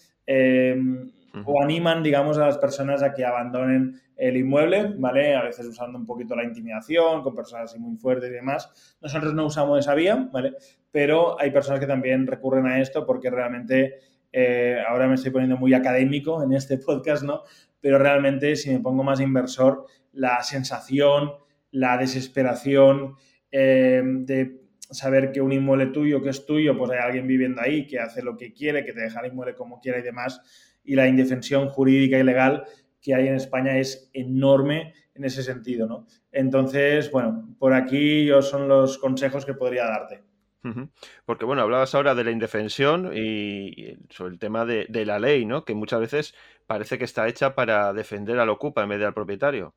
[1.35, 5.35] em, o animan, digamos, a las personas a que abandonen el inmueble, ¿vale?
[5.35, 8.97] A veces usando un poquito la intimidación, con personas así muy fuertes y demás.
[9.01, 10.55] Nosotros no usamos esa vía, ¿vale?
[10.91, 14.01] Pero hay personas que también recurren a esto porque realmente,
[14.33, 17.43] eh, ahora me estoy poniendo muy académico en este podcast, ¿no?
[17.81, 21.33] Pero realmente si me pongo más inversor, la sensación,
[21.71, 23.15] la desesperación
[23.51, 24.61] eh, de
[24.91, 28.23] saber que un inmueble tuyo, que es tuyo, pues hay alguien viviendo ahí que hace
[28.23, 30.43] lo que quiere, que te deja el inmueble como quiera y demás,
[30.91, 32.65] y la indefensión jurídica y legal
[33.01, 36.07] que hay en España es enorme en ese sentido, ¿no?
[36.33, 40.23] Entonces, bueno, por aquí yo son los consejos que podría darte.
[41.25, 45.47] Porque, bueno, hablabas ahora de la indefensión y sobre el tema de, de la ley,
[45.47, 45.65] ¿no?
[45.65, 46.35] Que muchas veces
[46.67, 49.75] parece que está hecha para defender al ocupa en vez de al propietario.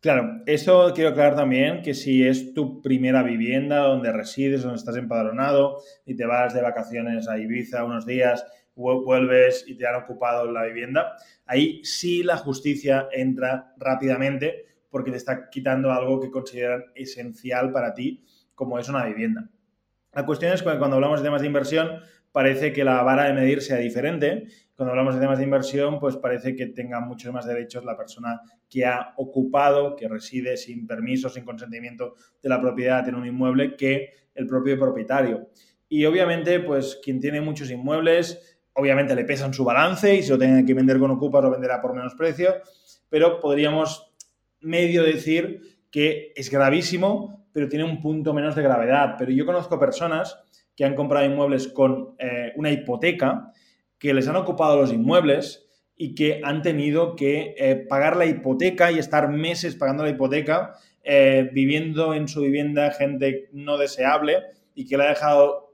[0.00, 4.96] Claro, eso quiero aclarar también que si es tu primera vivienda donde resides, donde estás
[4.96, 8.44] empadronado y te vas de vacaciones a Ibiza unos días,
[8.76, 11.16] vuelves y te han ocupado la vivienda,
[11.46, 17.92] ahí sí la justicia entra rápidamente porque te está quitando algo que consideran esencial para
[17.92, 18.24] ti,
[18.54, 19.50] como es una vivienda.
[20.12, 22.00] La cuestión es que cuando hablamos de temas de inversión,
[22.32, 24.46] parece que la vara de medir sea diferente.
[24.74, 28.40] Cuando hablamos de temas de inversión, pues parece que tenga muchos más derechos la persona
[28.68, 33.76] que ha ocupado, que reside sin permiso, sin consentimiento de la propiedad en un inmueble,
[33.76, 35.48] que el propio propietario.
[35.88, 40.38] Y obviamente, pues quien tiene muchos inmuebles, obviamente le pesan su balance y si lo
[40.38, 42.56] tienen que vender con ocupas lo venderá por menos precio,
[43.08, 44.12] pero podríamos
[44.60, 45.60] medio decir
[45.90, 49.14] que es gravísimo, pero tiene un punto menos de gravedad.
[49.18, 50.38] Pero yo conozco personas
[50.76, 53.52] que han comprado inmuebles con eh, una hipoteca,
[53.98, 55.66] que les han ocupado los inmuebles
[55.96, 60.74] y que han tenido que eh, pagar la hipoteca y estar meses pagando la hipoteca,
[61.02, 64.42] eh, viviendo en su vivienda gente no deseable
[64.74, 65.70] y que le ha dejado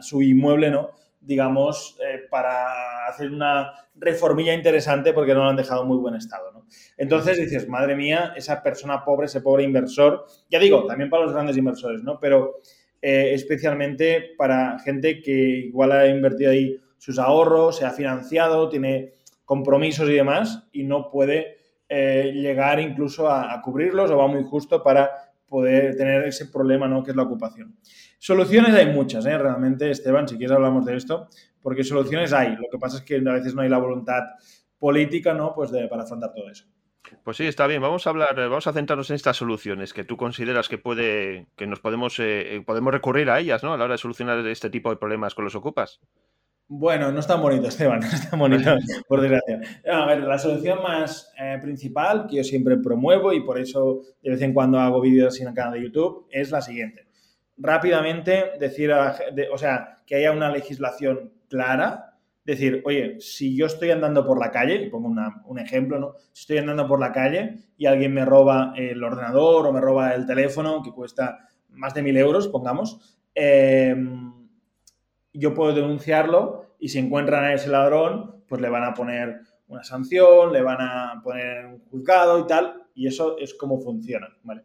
[0.00, 0.90] su inmueble, ¿no?
[1.20, 1.98] Digamos,
[2.30, 6.52] para hacer una reformilla interesante porque no lo han dejado en muy buen estado.
[6.52, 6.66] ¿no?
[6.96, 11.32] Entonces dices, madre mía, esa persona pobre, ese pobre inversor, ya digo, también para los
[11.32, 12.18] grandes inversores, ¿no?
[12.20, 12.60] Pero
[13.00, 19.12] eh, especialmente para gente que igual ha invertido ahí sus ahorros, se ha financiado, tiene
[19.44, 21.58] compromisos y demás y no puede
[21.88, 27.02] eh, llegar incluso a, cubrirlos o va muy justo para poder tener ese problema, ¿no?
[27.02, 27.76] Que es la ocupación.
[28.18, 29.38] Soluciones hay muchas, ¿eh?
[29.38, 31.28] Realmente, Esteban, si quieres hablamos de esto,
[31.62, 32.56] porque soluciones hay.
[32.56, 34.22] Lo que pasa es que a veces no hay la voluntad
[34.78, 35.54] política, ¿no?
[35.54, 36.66] Pues para afrontar todo eso.
[37.24, 37.80] Pues sí, está bien.
[37.80, 41.66] Vamos a hablar, vamos a centrarnos en estas soluciones que tú consideras que puede, que
[41.66, 43.72] nos podemos, eh, podemos recurrir a ellas, ¿no?
[43.72, 46.00] A la hora de solucionar este tipo de problemas con los ocupas.
[46.70, 48.76] Bueno, no es tan bonito, Esteban, no es tan bonito,
[49.08, 49.60] por desgracia.
[49.90, 54.30] A ver, la solución más eh, principal que yo siempre promuevo y por eso de
[54.30, 57.06] vez en cuando hago vídeos en el canal de YouTube es la siguiente.
[57.56, 59.16] Rápidamente decir, a
[59.50, 64.50] o sea, que haya una legislación clara, decir, oye, si yo estoy andando por la
[64.50, 65.08] calle, y pongo
[65.46, 66.14] un ejemplo, ¿no?
[66.32, 70.14] Si estoy andando por la calle y alguien me roba el ordenador o me roba
[70.14, 73.94] el teléfono que cuesta más de mil euros, pongamos, eh,
[75.38, 79.84] yo puedo denunciarlo y si encuentran a ese ladrón, pues le van a poner una
[79.84, 84.62] sanción, le van a poner un juzgado y tal, y eso es como funciona, ¿vale?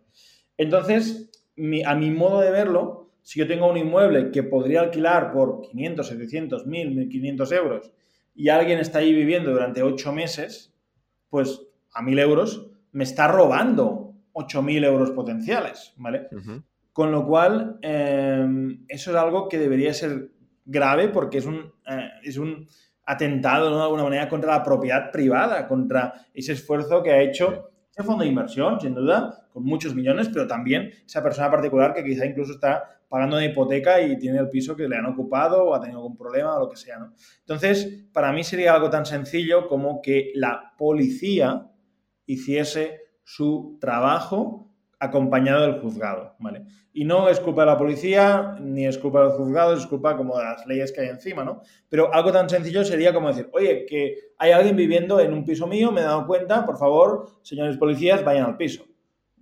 [0.58, 1.30] Entonces,
[1.86, 6.08] a mi modo de verlo, si yo tengo un inmueble que podría alquilar por 500,
[6.08, 7.92] 700, 1000, 1500 euros
[8.36, 10.74] y alguien está ahí viviendo durante 8 meses,
[11.30, 11.62] pues
[11.94, 16.28] a 1000 euros me está robando 8000 euros potenciales, ¿vale?
[16.92, 20.30] Con lo cual, em, eso es algo que debería ser
[20.66, 22.68] grave porque es un, eh, es un
[23.06, 28.04] atentado de alguna manera contra la propiedad privada, contra ese esfuerzo que ha hecho ese
[28.04, 32.26] fondo de inversión, sin duda, con muchos millones, pero también esa persona particular que quizá
[32.26, 35.80] incluso está pagando una hipoteca y tiene el piso que le han ocupado o ha
[35.80, 37.08] tenido algún problema o lo que sea.
[37.42, 41.70] Entonces, para mí sería algo tan sencillo como que la policía
[42.26, 44.73] hiciese su trabajo
[45.04, 46.64] acompañado del juzgado, ¿vale?
[46.94, 50.38] Y no es culpa de la policía, ni es culpa del juzgado, es culpa como
[50.38, 51.62] de las leyes que hay encima, ¿no?
[51.90, 55.68] Pero algo tan sencillo sería como decir, oye, que hay alguien viviendo en un piso
[55.68, 58.86] mío, me he dado cuenta, por favor, señores policías, vayan al piso.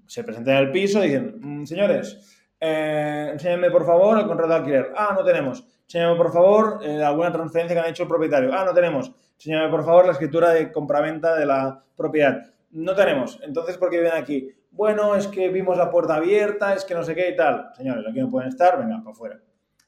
[0.08, 4.60] Se presentan al piso y dicen, mm, señores, eh, enséñenme por favor el contrato de
[4.60, 4.94] alquiler.
[4.96, 5.64] Ah, no tenemos.
[5.84, 8.52] Enséñame por favor eh, alguna transferencia que han hecho el propietario.
[8.54, 9.12] Ah, no tenemos.
[9.34, 12.44] Enséñame por favor la escritura de compraventa de la propiedad.
[12.72, 13.40] No tenemos.
[13.44, 14.50] Entonces, ¿por qué vienen aquí?
[14.72, 17.70] Bueno, es que vimos la puerta abierta, es que no sé qué y tal.
[17.76, 19.40] Señores, aquí no pueden estar, venga, para afuera.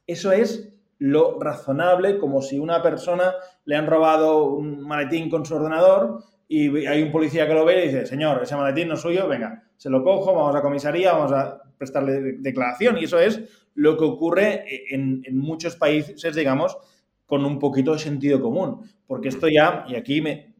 [0.05, 3.33] Eso es lo razonable, como si una persona
[3.65, 7.85] le han robado un maletín con su ordenador y hay un policía que lo ve
[7.85, 11.13] y dice, señor, ese maletín no es suyo, venga, se lo cojo, vamos a comisaría,
[11.13, 12.97] vamos a prestarle declaración.
[12.97, 13.41] Y eso es
[13.75, 16.77] lo que ocurre en muchos países, digamos,
[17.25, 18.81] con un poquito de sentido común.
[19.07, 20.53] Porque esto ya, y aquí me,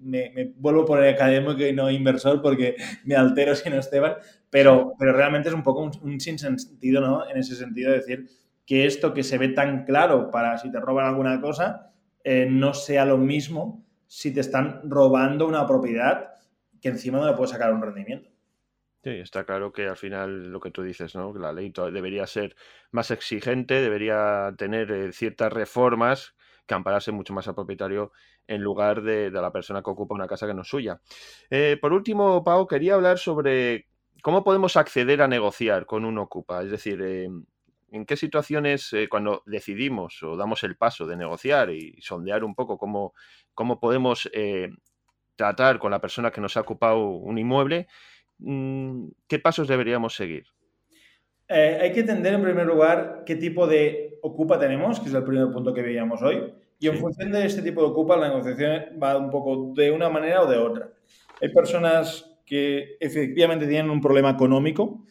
[0.55, 4.15] vuelvo a poner académico y no inversor porque me altero si no Esteban,
[4.49, 7.29] pero, pero realmente es un poco un, sinsentido, ¿no?
[7.29, 8.25] En ese sentido de decir
[8.65, 11.91] que esto que se ve tan claro para si te roban alguna cosa,
[12.23, 16.35] eh, no sea lo mismo si te están robando una propiedad
[16.79, 18.29] que encima no le puedes sacar un rendimiento.
[19.03, 21.33] Sí, está claro que al final lo que tú dices, ¿no?
[21.37, 22.55] La ley debería ser
[22.91, 26.35] más exigente, debería tener eh, ciertas reformas
[26.65, 28.11] que ampararse mucho más al propietario
[28.47, 31.01] en lugar de, la persona que ocupa una casa que no es suya.
[31.49, 33.87] Eh, por último, Pau, quería hablar sobre
[34.21, 36.63] cómo podemos acceder a negociar con un ocupa.
[36.63, 37.29] Es decir, eh,
[37.91, 42.55] en qué situaciones eh, cuando decidimos o damos el paso de negociar y sondear un
[42.55, 43.13] poco cómo,
[43.53, 44.29] cómo podemos
[45.35, 47.87] tratar con la persona que nos ha ocupado un inmueble,
[48.39, 50.45] mm, ¿qué pasos deberíamos seguir?
[51.53, 55.51] Hay que entender en primer lugar qué tipo de ocupa tenemos, que es el primer
[55.51, 59.17] punto que veíamos hoy, y en función de este tipo de ocupa la negociación va
[59.17, 60.89] un poco de una manera o de otra.
[61.41, 65.05] Hay personas que efectivamente tienen un problema económico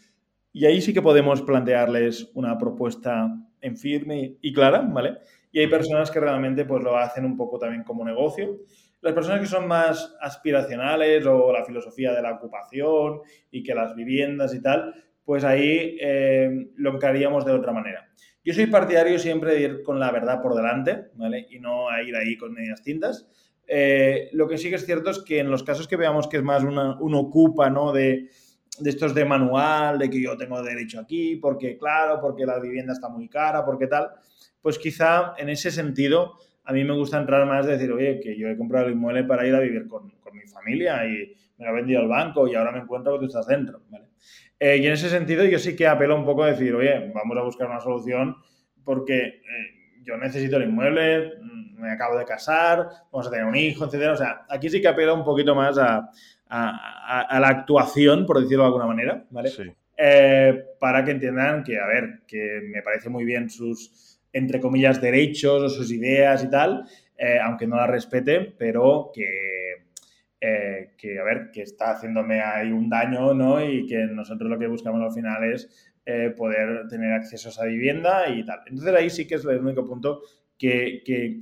[0.53, 3.29] y ahí sí que podemos plantearles una propuesta
[3.61, 5.19] en firme y clara, ¿vale?
[5.51, 8.61] Y hay personas que realmente pues lo hacen un poco también como negocio.
[9.01, 13.21] Las personas que son más aspiracionales o la filosofía de la ocupación
[13.51, 18.09] y que las viviendas y tal, pues ahí eh, lo encaríamos de otra manera.
[18.45, 21.47] Yo soy partidario siempre de ir con la verdad por delante, ¿vale?
[21.49, 23.29] Y no a ir ahí con medias tintas.
[23.69, 26.39] Eh, lo que sí que es cierto es que en los casos que veamos que
[26.39, 27.93] es más una, un ocupa, ¿no?
[27.93, 28.31] De,
[28.79, 32.93] de estos de manual, de que yo tengo derecho aquí, porque claro, porque la vivienda
[32.93, 34.11] está muy cara, porque tal,
[34.61, 38.37] pues quizá en ese sentido a mí me gusta entrar más de decir, oye, que
[38.37, 41.65] yo he comprado el inmueble para ir a vivir con, con mi familia y me
[41.65, 44.07] lo ha vendido el banco y ahora me encuentro que tú estás dentro, ¿vale?
[44.65, 47.37] Eh, y en ese sentido yo sí que apelo un poco a decir, oye, vamos
[47.37, 48.37] a buscar una solución
[48.85, 49.43] porque eh,
[50.05, 54.13] yo necesito el inmueble, mm, me acabo de casar, vamos a tener un hijo, etcétera.
[54.13, 56.09] O sea, aquí sí que apelo un poquito más a,
[56.49, 59.51] la actuación, por decirlo de alguna manera, ¿vale?
[59.97, 65.01] Eh, para que entiendan que, a ver, que me parece muy bien sus, entre comillas,
[65.01, 66.85] derechos o sus ideas y tal,
[67.43, 69.62] aunque no las respete, pero que
[70.45, 73.65] eh, que, a ver, que está haciéndome ahí un daño, ¿no?
[73.65, 77.65] Y que nosotros lo que buscamos al final es eh, poder tener acceso a esa
[77.65, 78.59] vivienda y tal.
[78.67, 80.23] Entonces ahí sí que es el único punto
[80.59, 81.39] que, que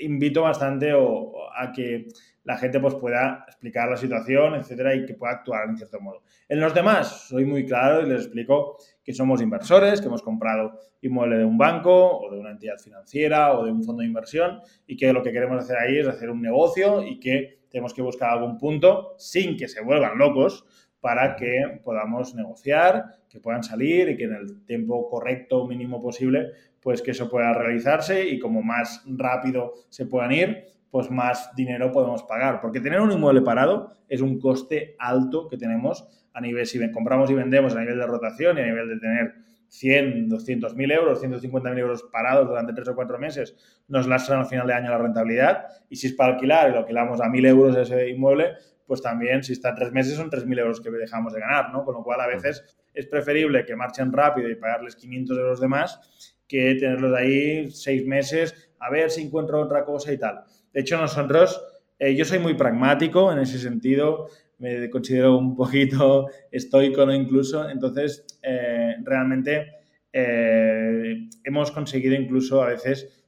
[0.00, 2.08] invito bastante o, a que
[2.42, 6.22] la gente pues, pueda explicar la situación, etcétera, y que pueda actuar en cierto modo.
[6.48, 10.80] En los demás, soy muy claro y les explico que somos inversores, que hemos comprado
[11.00, 14.60] inmueble de un banco o de una entidad financiera o de un fondo de inversión
[14.84, 18.00] y que lo que queremos hacer ahí es hacer un negocio y que tenemos que
[18.00, 20.64] buscar algún punto sin que se vuelvan locos
[20.98, 26.52] para que podamos negociar, que puedan salir y que en el tiempo correcto, mínimo posible,
[26.80, 31.92] pues que eso pueda realizarse y como más rápido se puedan ir, pues más dinero
[31.92, 32.62] podemos pagar.
[32.62, 37.30] Porque tener un inmueble parado es un coste alto que tenemos a nivel, si compramos
[37.30, 39.34] y vendemos a nivel de rotación y a nivel de tener
[39.68, 43.54] 100, 200 mil euros, 150 mil euros parados durante tres o cuatro meses,
[43.88, 45.66] nos lastran al final de año la rentabilidad.
[45.88, 48.54] Y si es para alquilar y lo alquilamos a mil euros ese inmueble,
[48.86, 51.84] pues también si está tres meses son tres mil euros que dejamos de ganar, ¿no?
[51.84, 52.64] Con lo cual a veces
[52.94, 58.06] es preferible que marchen rápido y pagarles 500 euros de más que tenerlos ahí seis
[58.06, 60.44] meses a ver si encuentro otra cosa y tal.
[60.72, 61.60] De hecho, nosotros,
[61.98, 64.28] eh, yo soy muy pragmático en ese sentido,
[64.58, 67.14] me considero un poquito estoico, ¿no?
[67.14, 69.72] Incluso, entonces, eh, realmente
[70.12, 73.22] eh, hemos conseguido incluso a veces,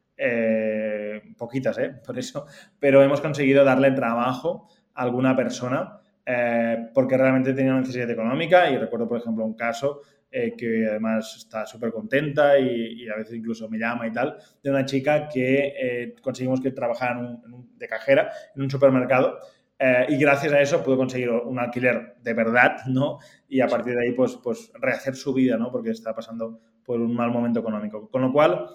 [1.36, 1.94] poquitas, ¿eh?
[2.06, 2.46] Por eso,
[2.78, 6.00] pero hemos conseguido darle trabajo a alguna persona
[6.92, 11.36] porque realmente tenía una necesidad económica y recuerdo, por ejemplo, un caso eh, que además
[11.38, 15.72] está súper contenta y, a veces incluso me llama y tal, de una chica que
[15.80, 17.40] eh, conseguimos que trabajara
[17.74, 19.38] de cajera en un supermercado
[19.78, 23.18] eh, y gracias a eso pudo conseguir un alquiler de verdad, ¿no?
[23.48, 25.70] Y a partir de ahí, pues, pues rehacer su vida, ¿no?
[25.70, 28.08] Porque está pasando por un mal momento económico.
[28.10, 28.66] Con lo cual,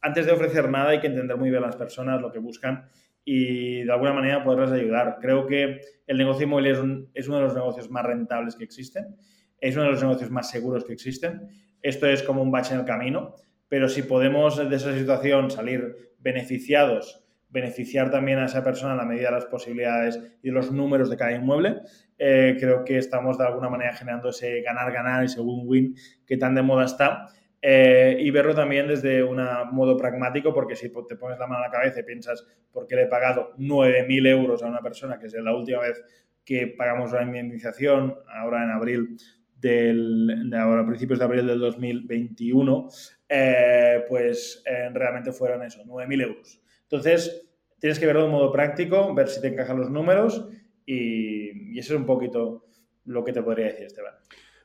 [0.00, 2.84] antes de ofrecer nada hay que entender muy bien a las personas, lo que buscan
[3.24, 5.18] y de alguna manera poderles ayudar.
[5.20, 9.16] Creo que el negocio inmobiliario es uno de los negocios más rentables que existen
[9.62, 11.48] es uno de los negocios más seguros que existen.
[11.80, 13.36] Esto es como un bache en el camino,
[13.68, 17.21] pero si podemos de esa situación salir beneficiados,
[17.52, 21.16] beneficiar también a esa persona a la medida de las posibilidades y los números de
[21.16, 21.82] cada inmueble,
[22.18, 25.94] eh, creo que estamos de alguna manera generando ese ganar-ganar, ese win-win
[26.26, 27.28] que tan de moda está.
[27.64, 29.40] Eh, y verlo también desde un
[29.70, 32.96] modo pragmático, porque si te pones la mano a la cabeza y piensas, ¿por qué
[32.96, 36.02] le he pagado 9.000 euros a una persona, que es la última vez
[36.44, 39.16] que pagamos la indemnización, ahora en abril,
[39.62, 42.88] del, de ahora, a principios de abril del 2021,
[43.28, 46.60] eh, pues eh, realmente fueron eso, 9.000 euros.
[46.92, 47.48] Entonces,
[47.80, 50.46] tienes que verlo de un modo práctico, ver si te encajan los números
[50.84, 52.66] y, eso es un poquito
[53.06, 54.12] lo que te podría decir, Esteban.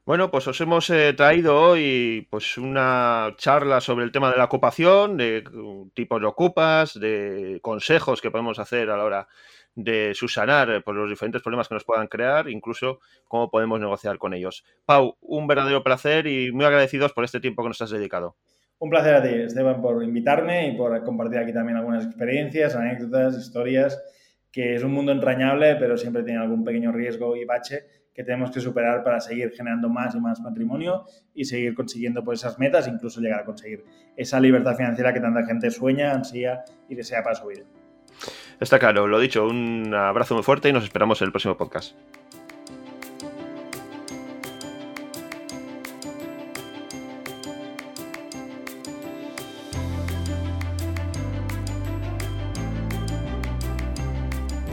[0.05, 4.43] Bueno, pues os hemos eh, traído hoy pues una charla sobre el tema de la
[4.43, 5.41] ocupación, de
[5.93, 9.27] tipos de ocupas, de consejos que podemos hacer a la hora
[9.75, 12.99] de subsanar eh, por los diferentes problemas que nos puedan crear, incluso
[13.29, 14.65] cómo podemos negociar con ellos.
[14.85, 18.35] Pau, un verdadero placer y muy agradecidos por este tiempo que nos has dedicado.
[18.79, 23.35] Un placer a ti, Esteban, por invitarme y por compartir aquí también algunas experiencias, anécdotas,
[23.37, 23.99] historias,
[24.51, 28.49] que es un mundo entrañable, pero siempre tiene algún pequeño riesgo y bache que tenemos
[28.49, 31.05] que superar para seguir generando más y más patrimonio
[31.35, 33.83] y seguir consiguiendo pues, esas metas, incluso llegar a conseguir
[34.15, 37.63] esa libertad financiera que tanta gente sueña, ansía y desea para su vida.
[38.59, 41.95] Está claro, lo dicho, un abrazo muy fuerte y nos esperamos en el próximo podcast.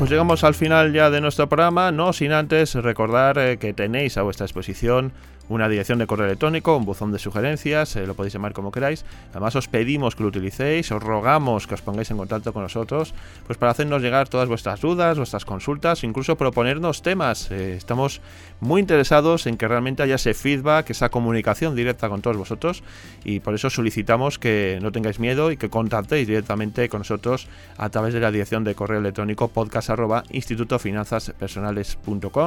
[0.05, 4.19] Pues llegamos al final ya de nuestro programa, no sin antes recordar eh, que tenéis
[4.19, 5.15] a vuestra disposición
[5.49, 9.05] una dirección de correo electrónico, un buzón de sugerencias, eh, lo podéis llamar como queráis.
[9.31, 13.15] Además os pedimos que lo utilicéis, os rogamos que os pongáis en contacto con nosotros,
[13.47, 17.51] pues para hacernos llegar todas vuestras dudas, vuestras consultas, incluso proponernos temas.
[17.51, 18.21] Eh, estamos
[18.61, 22.83] muy interesados en que realmente haya ese feedback, esa comunicación directa con todos vosotros
[23.25, 27.91] y por eso solicitamos que no tengáis miedo y que contactéis directamente con nosotros a
[27.91, 29.91] través de la dirección de correo electrónico podcast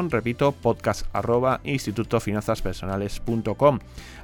[0.09, 1.59] Repito, podcast arroba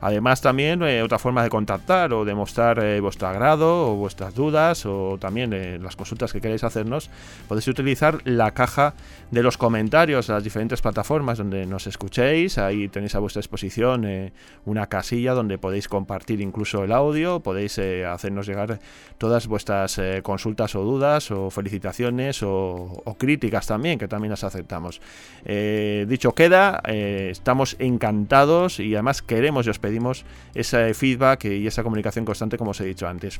[0.03, 4.86] Además también eh, otra forma de contactar o demostrar eh, vuestro agrado o vuestras dudas
[4.86, 7.09] o también eh, las consultas que queréis hacernos,
[7.47, 8.95] podéis utilizar la caja
[9.32, 12.57] de los comentarios de las diferentes plataformas donde nos escuchéis.
[12.57, 14.05] Ahí tenéis a vuestra disposición
[14.66, 18.80] una casilla donde podéis compartir incluso el audio, podéis hacernos llegar
[19.18, 25.01] todas vuestras consultas o dudas o felicitaciones o, críticas también, que también las aceptamos.
[25.43, 32.26] dicho queda, estamos encantados y además queremos y os pedimos ese feedback y esa comunicación
[32.26, 33.39] constante como os he dicho antes.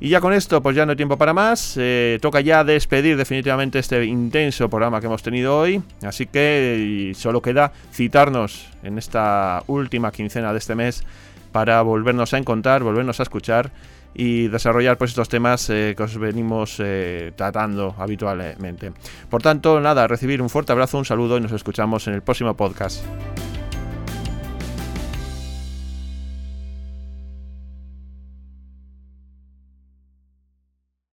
[0.00, 1.76] Y ya con esto, pues ya no hay tiempo para más.
[1.78, 5.82] Eh, toca ya despedir definitivamente este intenso programa que hemos tenido hoy.
[6.02, 11.04] Así que solo queda citarnos en esta última quincena de este mes
[11.52, 13.70] para volvernos a encontrar, volvernos a escuchar
[14.14, 18.92] y desarrollar pues estos temas eh, que os venimos eh, tratando habitualmente.
[19.28, 22.54] Por tanto, nada, recibir un fuerte abrazo, un saludo y nos escuchamos en el próximo
[22.54, 23.04] podcast.